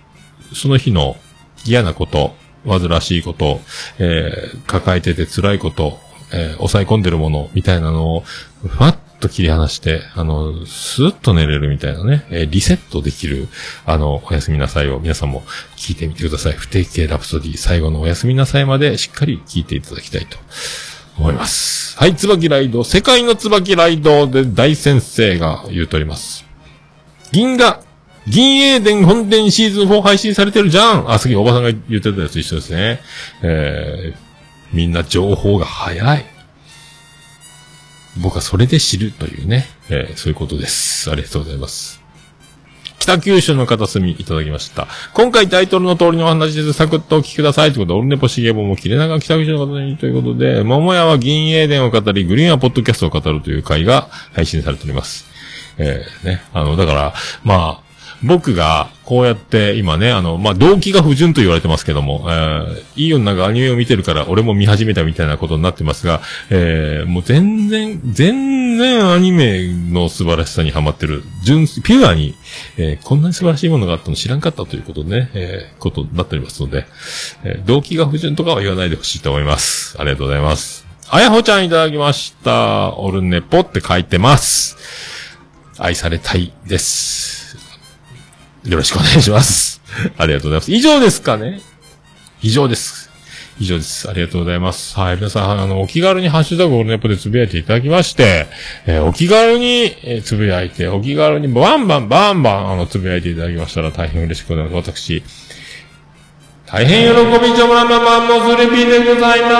[0.52, 1.16] その日の
[1.64, 2.34] 嫌なこと、
[2.66, 3.60] 煩わしいこと、
[3.98, 5.98] えー抱えてて辛いこと、
[6.32, 8.20] えー抑え込んでるものみたいなのを、
[8.66, 13.48] ふわっと切り離して、あの、スーッと寝れるみたいなね、えーリセットできる、
[13.86, 15.42] あの、おやすみなさいを皆さんも
[15.76, 16.52] 聞いてみてください。
[16.52, 20.38] 不定期ラプソディ最後のおやすみなさいまでしっかり聞いていただきたいと
[21.18, 21.96] 思います。
[21.98, 26.46] はい、椿ライド、世界の椿ライドで大先生が言うとおります。
[27.32, 27.82] 銀河、
[28.30, 33.00] 銀英伝本伝シーズン4配信されてるじゃんあ、次おばさんが言ってたやつ一緒ですね。
[33.42, 34.16] えー、
[34.72, 36.24] みんな情報が早い。
[38.22, 41.10] 僕はそれで知るというね、えー、そういうことです。
[41.10, 42.00] ありがとうございます。
[43.00, 44.86] 北九州の片隅いただきました。
[45.14, 46.72] 今回タイトルの通りのお話です。
[46.72, 47.72] サクッとお聞きください。
[47.72, 55.24] ということで、オルネポシゲボも切れ長北九州の方にということで、桃屋は銀英伝を語り、グリーンはポッドキャストを語るという回が配信されております。
[55.78, 56.42] えー、ね。
[56.52, 57.89] あの、だから、まあ、
[58.22, 72.34] 僕が、こうやって、今ね、あの、まあ、動機が不純と言われてますけども、えー、いい女がアニメを見てるから、俺も見始めたみたいなことになってますが、えー、もう全然、全然アニメの素晴らしさにハマってる、純、ピュアに、
[72.76, 76.86] えー、こんなに素晴らしいものがあったの知らんかったということね、えー、ことになっておりますので、
[77.42, 79.96] えー、動機が不純とかは言わないでほしいと思います。
[79.98, 80.86] ありがとうございます。
[81.10, 82.96] あやほちゃんいただきました。
[82.96, 84.76] オルネポって書いてます。
[85.76, 87.49] 愛されたいです。
[88.64, 89.80] よろしくお願いします。
[90.18, 90.72] ありがとうございます。
[90.72, 91.60] 以上ですかね
[92.42, 93.10] 以上です。
[93.58, 94.08] 以上です。
[94.08, 94.98] ありがとうございます。
[94.98, 95.16] はい。
[95.16, 98.46] 皆さん、あの、お気軽にハッシュタグオルネポでつぶやいていただきまして、
[98.86, 104.92] えーお気軽に、えーつぶやいて、お気軽にバンバンバンバン、あの、つぶやいていただきましたら大変嬉しく思います。
[104.92, 105.22] 私、
[106.66, 109.50] 大変喜びちょもらままもすれびでございま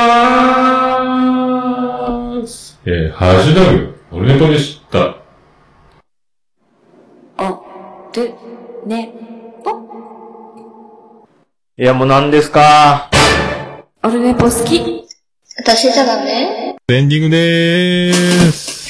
[2.46, 2.80] す。
[2.86, 5.16] えーハッシュタグ、オルネポでした。
[7.38, 7.64] お、
[8.14, 8.34] る、
[8.86, 9.12] ね、
[9.62, 9.78] ぽ。
[11.76, 13.10] いや、もう何ですか？
[14.02, 15.06] オルネポ好き。
[15.58, 16.76] 私じゃダメ？
[16.88, 18.12] エンディングでー
[18.50, 18.80] す。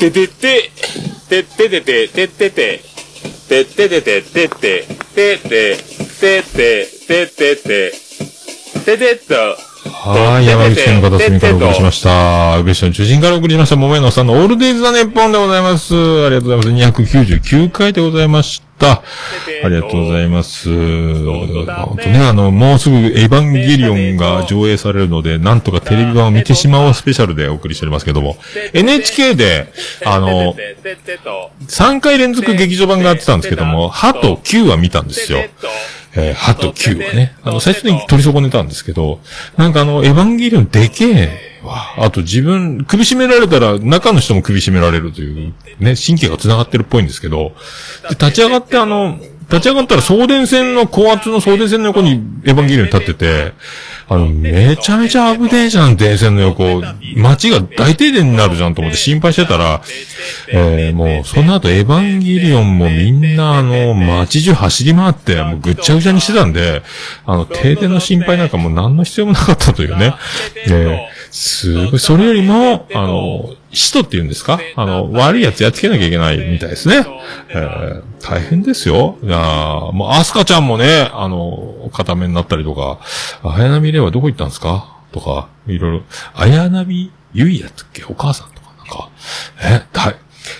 [0.00, 0.70] ててて、
[1.28, 2.82] てっててて、てってて、
[3.48, 5.76] てっててて、てって、てって、
[6.20, 7.92] てって、てってて、
[8.84, 9.56] ててっと、
[9.90, 12.58] はい、山口県の片隅からお送りしました。
[12.58, 15.94] 宇部市の中心からお送りしました、桃屋のさんのオールデイズ・ザ・ネッポンでございます。
[15.94, 17.02] ありがとうございます。
[17.02, 19.02] 299回でございました。
[19.62, 20.68] ありがとうございます。
[20.70, 28.38] 本当ね、あの、もうすぐエヴァンゲリオンが上映されるので、なんとかテレビ版を見てしまおうスペシャルでお送りしておりますけども、
[28.72, 29.72] NHK で、
[30.06, 30.54] あの、
[31.68, 35.40] 3回連続劇場版がやってたんですけども、歯と9は見たんですよ。
[36.16, 37.34] えー、歯と9はね。
[37.42, 39.20] あの、最初に取り損ねたんですけど、
[39.56, 41.94] なんかあの、エヴァンゲリオンでけえわ。
[41.98, 47.52] あと自分、首絞められたら中の人も首絞められるという、ね、神経が繋がってるっぽいんですけど、
[48.02, 49.18] で、立ち上がってあの、
[49.54, 53.52] 立ち上がったら送電線の、高圧の送電線の横にエヴァンゲリオン立ってて、
[54.08, 56.82] あの、めちゃめちゃ危ねえじゃん、電線の横。
[57.16, 59.80] 街が大停電になるじゃんと思って心配してたら、
[60.48, 66.82] えー、もう、その後エヴァンゲリオンもみんなあの、街中走り回って、もうぐっちゃぐちゃにしてたんで、
[67.24, 70.14] あの、停電の心配なんかもう何の必要もなかったというね。
[70.66, 70.98] えー、
[71.30, 74.58] すごい、それよりも、あの、使徒って言うんですか？
[74.76, 77.04] あの、悪いやつやっつけなきゃいけないみたいですね。
[77.50, 79.18] えー、大変ですよ。
[79.22, 79.36] いや
[79.92, 83.00] もう、アスカちゃんもね、あの、固めになったりとか、
[83.42, 84.98] 綾波レイはどこ行ったんですか？
[85.12, 86.02] とか、いろいろ、
[86.34, 88.04] 綾波ゆいやったっけ？
[88.04, 89.10] お母さんとか、なんか、
[89.62, 90.16] え、大、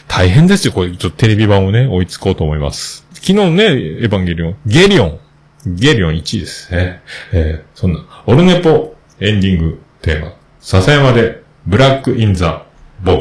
[0.08, 0.72] 大変ですよ。
[0.72, 3.06] これ、ちょっとテレビ版をね、追いつこうと思います。
[3.14, 3.68] 昨日ね、エ
[4.02, 5.18] ヴァンゲリオン、ゲリオン、
[5.66, 7.00] ゲリオン1位ですね。
[7.32, 12.63] えー、そんな、オルネポエンディングテーマ、笹山で、ブラックインザ
[13.04, 13.20] ボ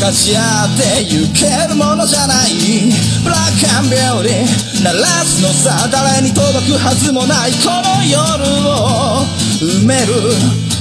[0.00, 2.88] かち合ってゆけるものじゃない。
[3.22, 7.52] ブラックアンビューティー鳴らすのさ誰に届くはずもない。
[7.60, 8.16] この夜
[8.64, 9.28] を
[9.60, 10.32] 埋める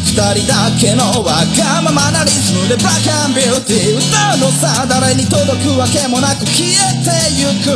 [0.07, 2.78] 二人だけのわがままなリズムで。
[2.78, 4.07] ブラックアンビューティー歌
[4.39, 6.72] うのさ誰に届くわけもなく消え
[7.03, 7.76] てゆく。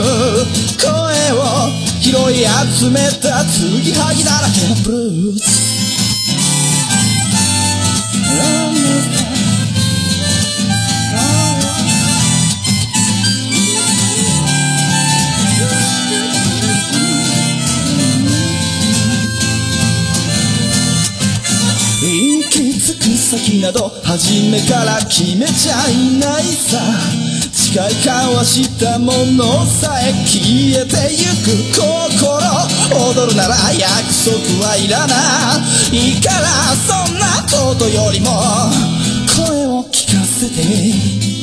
[0.80, 0.88] 声
[1.36, 1.68] を
[2.00, 5.74] 拾い集めた継ぎはぎだらけのブルース
[22.54, 26.78] き着く先など初めから決めちゃいないさ。
[27.52, 32.38] 誓い交わしたものさえ消えてゆく心。
[33.12, 35.16] 踊るなら約束はいらな
[35.92, 38.30] いからそんなことよりも
[39.36, 41.43] 声を聞かせて。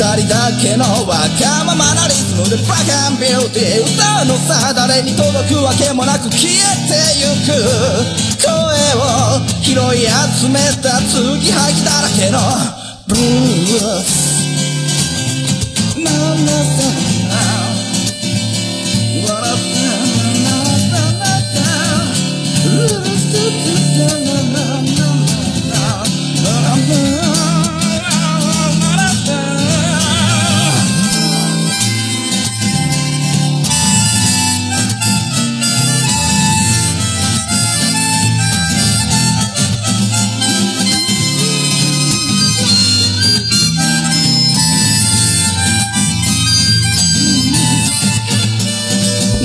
[0.00, 6.56] 人だけのわがままなリズムでブラックアンビューティー歌うのさ誰に届くわけもなく消え
[6.88, 7.52] てゆく
[8.40, 8.48] 声
[8.96, 12.40] を拾い集めた継ぎはぎだらけの
[13.08, 14.40] ブルース。
[16.00, 17.09] ななさ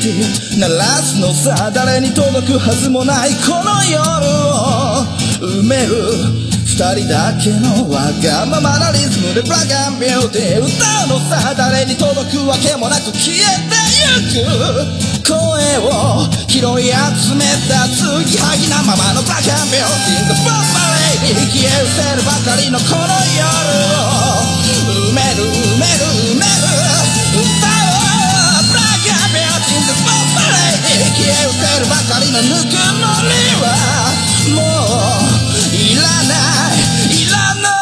[0.00, 4.00] 鳴らすのさ誰に届くはずもないこの夜
[4.32, 5.04] を
[5.44, 5.92] 埋める
[6.64, 10.72] 二人だけのわがままなリズムでブラックンビューティー歌
[11.04, 13.76] うのさ誰に届くわけもなく消えて
[14.40, 14.40] ゆ
[15.20, 15.36] く声
[15.84, 23.04] を拾い集めた継ぎはぎなままのブラックンビューティーがボンバレーに消え失せるばかりのこの
[23.36, 23.44] 夜
[24.00, 24.48] を。
[25.12, 26.09] 埋める埋める。
[31.00, 33.64] レーに消え失せるばかりのぬくもりは
[34.54, 36.36] もういらな
[36.68, 37.80] いいらない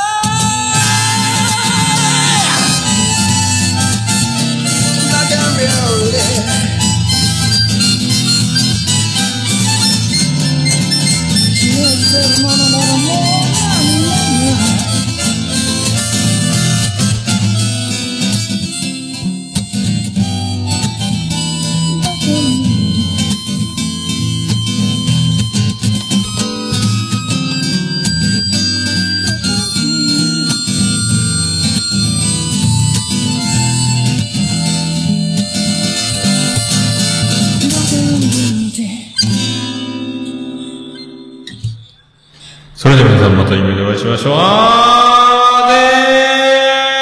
[5.02, 6.46] ブラックンビューティー
[11.54, 13.08] 消え失せるものならも
[13.44, 13.47] う
[44.08, 44.34] ましょう。
[44.36, 45.74] あね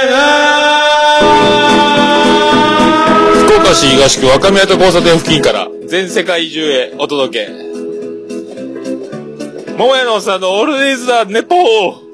[0.09, 7.53] ーなー福岡市東区若宮と交差点付近から全世界中へお届け。
[9.77, 12.06] 桃屋のおっさんのオールディーズだ、ネポー